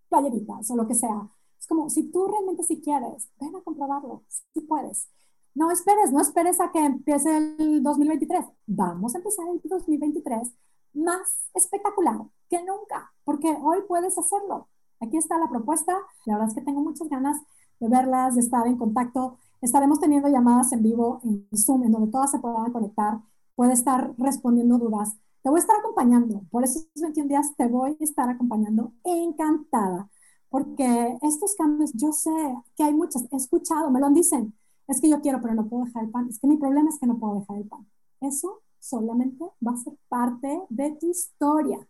playeritas 0.09 0.71
o 0.71 0.75
lo 0.75 0.87
que 0.87 0.95
sea. 0.95 1.29
Es 1.59 1.67
como, 1.67 1.89
si 1.91 2.11
tú 2.11 2.27
realmente 2.27 2.63
sí 2.63 2.81
quieres, 2.81 3.29
ven 3.39 3.55
a 3.55 3.61
comprobarlo, 3.61 4.23
si 4.27 4.61
puedes. 4.61 5.09
No 5.53 5.69
esperes, 5.71 6.11
no 6.11 6.21
esperes 6.21 6.59
a 6.59 6.71
que 6.71 6.79
empiece 6.83 7.37
el 7.37 7.83
2023. 7.83 8.45
Vamos 8.65 9.13
a 9.13 9.19
empezar 9.19 9.45
el 9.49 9.61
2023 9.63 10.51
más 10.93 11.49
espectacular 11.53 12.17
que 12.49 12.63
nunca, 12.63 13.13
porque 13.23 13.55
hoy 13.61 13.79
puedes 13.87 14.17
hacerlo. 14.17 14.67
Aquí 14.99 15.17
está 15.17 15.37
la 15.37 15.49
propuesta. 15.49 15.93
La 16.25 16.35
verdad 16.35 16.49
es 16.49 16.55
que 16.55 16.61
tengo 16.61 16.81
muchas 16.81 17.09
ganas 17.09 17.37
de 17.79 17.87
verlas, 17.87 18.35
de 18.35 18.41
estar 18.41 18.67
en 18.67 18.77
contacto. 18.77 19.37
Estaremos 19.61 19.99
teniendo 19.99 20.27
llamadas 20.27 20.71
en 20.73 20.83
vivo 20.83 21.19
en 21.23 21.47
Zoom, 21.55 21.83
en 21.83 21.91
donde 21.91 22.11
todas 22.11 22.31
se 22.31 22.39
puedan 22.39 22.71
conectar. 22.71 23.19
Puede 23.55 23.73
estar 23.73 24.13
respondiendo 24.17 24.77
dudas. 24.77 25.15
Te 25.43 25.49
voy 25.49 25.59
a 25.59 25.61
estar 25.61 25.77
acompañando. 25.79 26.41
Por 26.51 26.63
esos 26.63 26.87
21 26.95 27.27
días 27.27 27.55
te 27.55 27.67
voy 27.67 27.97
a 27.99 28.03
estar 28.03 28.29
acompañando 28.29 28.93
encantada. 29.03 30.09
Porque 30.49 31.17
estos 31.21 31.55
cambios, 31.55 31.91
yo 31.93 32.11
sé 32.11 32.31
que 32.75 32.83
hay 32.83 32.93
muchas, 32.93 33.25
he 33.31 33.35
escuchado, 33.35 33.91
me 33.91 33.99
lo 33.99 34.09
dicen. 34.09 34.53
Es 34.87 35.01
que 35.01 35.09
yo 35.09 35.21
quiero, 35.21 35.41
pero 35.41 35.53
no 35.53 35.67
puedo 35.67 35.85
dejar 35.85 36.05
el 36.05 36.11
pan. 36.11 36.27
Es 36.29 36.39
que 36.39 36.47
mi 36.47 36.57
problema 36.57 36.89
es 36.89 36.99
que 36.99 37.07
no 37.07 37.17
puedo 37.17 37.39
dejar 37.39 37.57
el 37.57 37.67
pan. 37.67 37.85
Eso 38.21 38.61
solamente 38.79 39.43
va 39.65 39.73
a 39.73 39.77
ser 39.77 39.97
parte 40.07 40.61
de 40.69 40.91
tu 40.91 41.09
historia, 41.09 41.85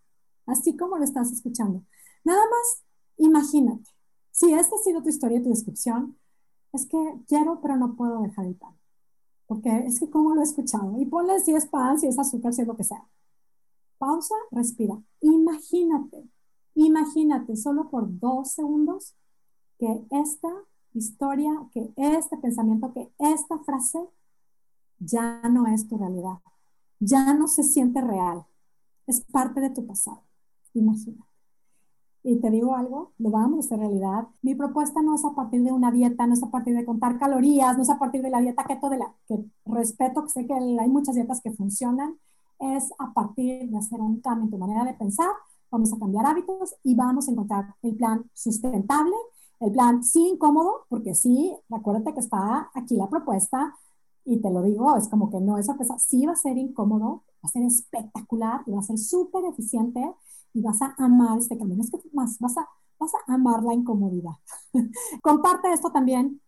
así 0.45 0.75
como 0.75 0.97
lo 0.97 1.03
estás 1.03 1.31
escuchando. 1.31 1.83
Nada 2.23 2.41
más 2.41 2.83
Imagínate, 3.17 3.89
si 4.31 4.53
esta 4.53 4.75
ha 4.75 4.79
sido 4.79 5.01
tu 5.01 5.09
historia 5.09 5.39
y 5.39 5.43
tu 5.43 5.49
descripción, 5.49 6.17
es 6.73 6.85
que 6.85 6.97
quiero, 7.27 7.59
pero 7.61 7.75
no 7.75 7.95
puedo 7.95 8.21
dejar 8.21 8.45
el 8.45 8.55
pan. 8.55 8.77
Porque 9.47 9.69
es 9.85 9.99
que 9.99 10.09
como 10.09 10.35
lo 10.35 10.41
he 10.41 10.43
escuchado. 10.43 10.99
Y 10.99 11.05
ponle 11.05 11.39
si 11.39 11.53
es 11.55 11.65
pan, 11.67 11.99
si 11.99 12.07
es 12.07 12.19
azúcar, 12.19 12.53
si 12.53 12.61
es 12.61 12.67
lo 12.67 12.75
que 12.75 12.83
sea. 12.83 13.07
Pausa, 13.97 14.35
respira. 14.51 15.01
Imagínate, 15.21 16.29
imagínate 16.75 17.55
solo 17.55 17.89
por 17.89 18.19
dos 18.19 18.51
segundos 18.51 19.15
que 19.79 20.05
esta 20.11 20.49
historia, 20.93 21.51
que 21.71 21.91
este 21.95 22.37
pensamiento, 22.37 22.93
que 22.93 23.11
esta 23.19 23.57
frase 23.59 23.99
ya 24.99 25.41
no 25.49 25.67
es 25.67 25.87
tu 25.87 25.97
realidad. 25.97 26.39
Ya 26.99 27.33
no 27.33 27.47
se 27.47 27.63
siente 27.63 28.01
real. 28.01 28.45
Es 29.05 29.21
parte 29.21 29.61
de 29.61 29.69
tu 29.69 29.85
pasado. 29.85 30.23
Imagínate. 30.73 31.26
Y 32.29 32.41
te 32.41 32.51
digo 32.51 32.75
algo, 32.75 33.13
lo 33.19 33.31
vamos 33.31 33.55
a 33.55 33.59
hacer 33.61 33.79
realidad. 33.79 34.27
Mi 34.41 34.53
propuesta 34.53 35.01
no 35.01 35.15
es 35.15 35.23
a 35.23 35.33
partir 35.33 35.63
de 35.63 35.71
una 35.71 35.91
dieta, 35.91 36.27
no 36.27 36.33
es 36.33 36.43
a 36.43 36.51
partir 36.51 36.75
de 36.75 36.83
contar 36.83 37.17
calorías, 37.17 37.77
no 37.77 37.83
es 37.83 37.89
a 37.89 37.97
partir 37.97 38.21
de 38.21 38.29
la 38.29 38.41
dieta 38.41 38.65
keto, 38.65 38.89
de 38.89 38.97
la 38.97 39.15
que 39.29 39.45
respeto, 39.65 40.23
que 40.23 40.29
sé 40.29 40.45
que 40.45 40.53
hay 40.53 40.89
muchas 40.89 41.15
dietas 41.15 41.39
que 41.39 41.53
funcionan, 41.53 42.19
es 42.59 42.91
a 42.99 43.13
partir 43.13 43.69
de 43.69 43.77
hacer 43.77 44.01
un 44.01 44.19
cambio 44.19 44.43
en 44.43 44.51
tu 44.51 44.57
manera 44.57 44.83
de 44.83 44.93
pensar, 44.95 45.29
vamos 45.71 45.93
a 45.93 45.99
cambiar 45.99 46.25
hábitos 46.25 46.75
y 46.83 46.95
vamos 46.95 47.29
a 47.29 47.31
encontrar 47.31 47.75
el 47.81 47.95
plan 47.95 48.29
sustentable, 48.33 49.15
el 49.61 49.71
plan 49.71 50.03
sí 50.03 50.27
incómodo, 50.27 50.85
porque 50.89 51.15
sí, 51.15 51.55
acuérdate 51.71 52.13
que 52.13 52.19
está 52.19 52.69
aquí 52.73 52.97
la 52.97 53.09
propuesta 53.09 53.73
y 54.25 54.41
te 54.41 54.49
lo 54.49 54.63
digo, 54.63 54.97
es 54.97 55.07
como 55.07 55.29
que 55.29 55.39
no 55.39 55.57
es 55.57 55.67
sorpresa, 55.67 55.97
sí 55.97 56.25
va 56.25 56.33
a 56.33 56.35
ser 56.35 56.57
incómodo, 56.57 57.23
va 57.41 57.47
a 57.47 57.47
ser 57.47 57.63
espectacular 57.63 58.63
y 58.65 58.71
va 58.71 58.79
a 58.79 58.83
ser 58.83 58.97
súper 58.97 59.45
eficiente 59.45 60.13
y 60.53 60.61
vas 60.61 60.81
a 60.81 60.95
amar 60.97 61.37
este 61.37 61.57
camino. 61.57 61.83
Es 61.83 61.91
que 61.91 61.99
más, 62.13 62.37
vas 62.39 62.57
a, 62.57 62.67
vas 62.99 63.11
a 63.15 63.33
amar 63.33 63.63
la 63.63 63.73
incomodidad. 63.73 64.33
Comparte 65.21 65.71
esto 65.71 65.91
también 65.91 66.41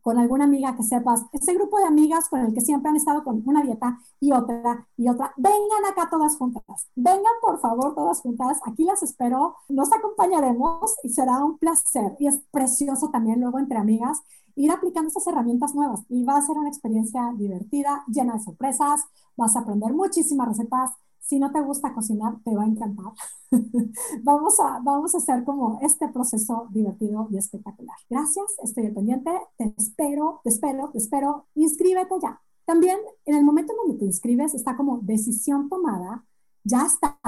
con 0.00 0.18
alguna 0.18 0.44
amiga 0.44 0.74
que 0.74 0.82
sepas, 0.82 1.26
ese 1.32 1.52
grupo 1.54 1.78
de 1.78 1.84
amigas 1.84 2.28
con 2.28 2.40
el 2.40 2.54
que 2.54 2.60
siempre 2.60 2.88
han 2.88 2.96
estado 2.96 3.22
con 3.24 3.42
una 3.44 3.62
dieta 3.62 3.98
y 4.20 4.32
otra 4.32 4.86
y 4.96 5.08
otra, 5.08 5.34
vengan 5.36 5.84
acá 5.90 6.08
todas 6.10 6.36
juntas, 6.36 6.88
vengan 6.94 7.34
por 7.42 7.60
favor 7.60 7.94
todas 7.94 8.20
juntas, 8.20 8.58
aquí 8.64 8.84
las 8.84 9.02
espero, 9.02 9.56
nos 9.68 9.92
acompañaremos 9.92 10.94
y 11.02 11.10
será 11.10 11.44
un 11.44 11.58
placer. 11.58 12.16
Y 12.18 12.26
es 12.26 12.40
precioso 12.50 13.10
también 13.10 13.40
luego 13.40 13.58
entre 13.58 13.78
amigas 13.78 14.22
ir 14.54 14.72
aplicando 14.72 15.08
estas 15.08 15.26
herramientas 15.26 15.74
nuevas 15.74 16.00
y 16.08 16.24
va 16.24 16.36
a 16.36 16.42
ser 16.42 16.56
una 16.56 16.68
experiencia 16.68 17.32
divertida, 17.36 18.04
llena 18.08 18.34
de 18.34 18.40
sorpresas, 18.40 19.04
vas 19.36 19.54
a 19.54 19.60
aprender 19.60 19.92
muchísimas 19.92 20.48
recetas 20.48 20.90
Si 21.28 21.38
no 21.38 21.52
te 21.52 21.60
gusta 21.60 21.92
cocinar, 21.92 22.38
te 22.42 22.56
va 22.56 22.62
a 22.62 22.66
encantar. 22.66 23.12
vamos, 24.22 24.58
a, 24.60 24.80
vamos 24.82 25.14
a 25.14 25.18
hacer 25.18 25.44
como 25.44 25.78
este 25.82 26.08
proceso 26.08 26.68
divertido 26.70 27.28
y 27.30 27.36
espectacular. 27.36 27.98
Gracias, 28.08 28.46
estoy 28.62 28.90
pendiente. 28.92 29.30
Te 29.58 29.74
espero, 29.76 30.40
te 30.42 30.48
espero, 30.48 30.88
te 30.90 30.96
espero. 30.96 31.44
Inscríbete 31.54 32.14
ya. 32.22 32.40
También 32.64 32.98
en 33.26 33.34
el 33.34 33.44
momento 33.44 33.74
en 33.74 33.76
donde 33.76 33.98
te 33.98 34.06
inscribes 34.06 34.54
está 34.54 34.74
como 34.74 35.00
decisión 35.02 35.68
tomada, 35.68 36.24
ya 36.64 36.86
está, 36.86 37.18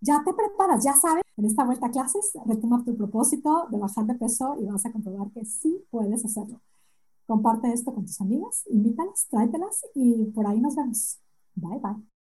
ya 0.00 0.24
te 0.24 0.34
preparas, 0.34 0.82
ya 0.82 0.94
sabes, 0.94 1.22
en 1.36 1.44
esta 1.44 1.64
vuelta 1.64 1.86
a 1.86 1.90
clases, 1.92 2.32
retoma 2.46 2.84
tu 2.84 2.96
propósito 2.96 3.68
de 3.70 3.78
bajar 3.78 4.04
de 4.06 4.14
peso 4.14 4.56
y 4.60 4.64
vas 4.66 4.84
a 4.84 4.90
comprobar 4.90 5.30
que 5.30 5.44
sí 5.44 5.84
puedes 5.90 6.24
hacerlo. 6.24 6.60
Comparte 7.26 7.72
esto 7.72 7.94
con 7.94 8.04
tus 8.04 8.20
amigas, 8.20 8.64
invítalas, 8.68 9.28
tráetelas 9.30 9.86
y 9.94 10.24
por 10.32 10.44
ahí 10.44 10.60
nos 10.60 10.74
vemos. 10.74 11.20
Bye 11.54 11.78
bye. 11.78 12.13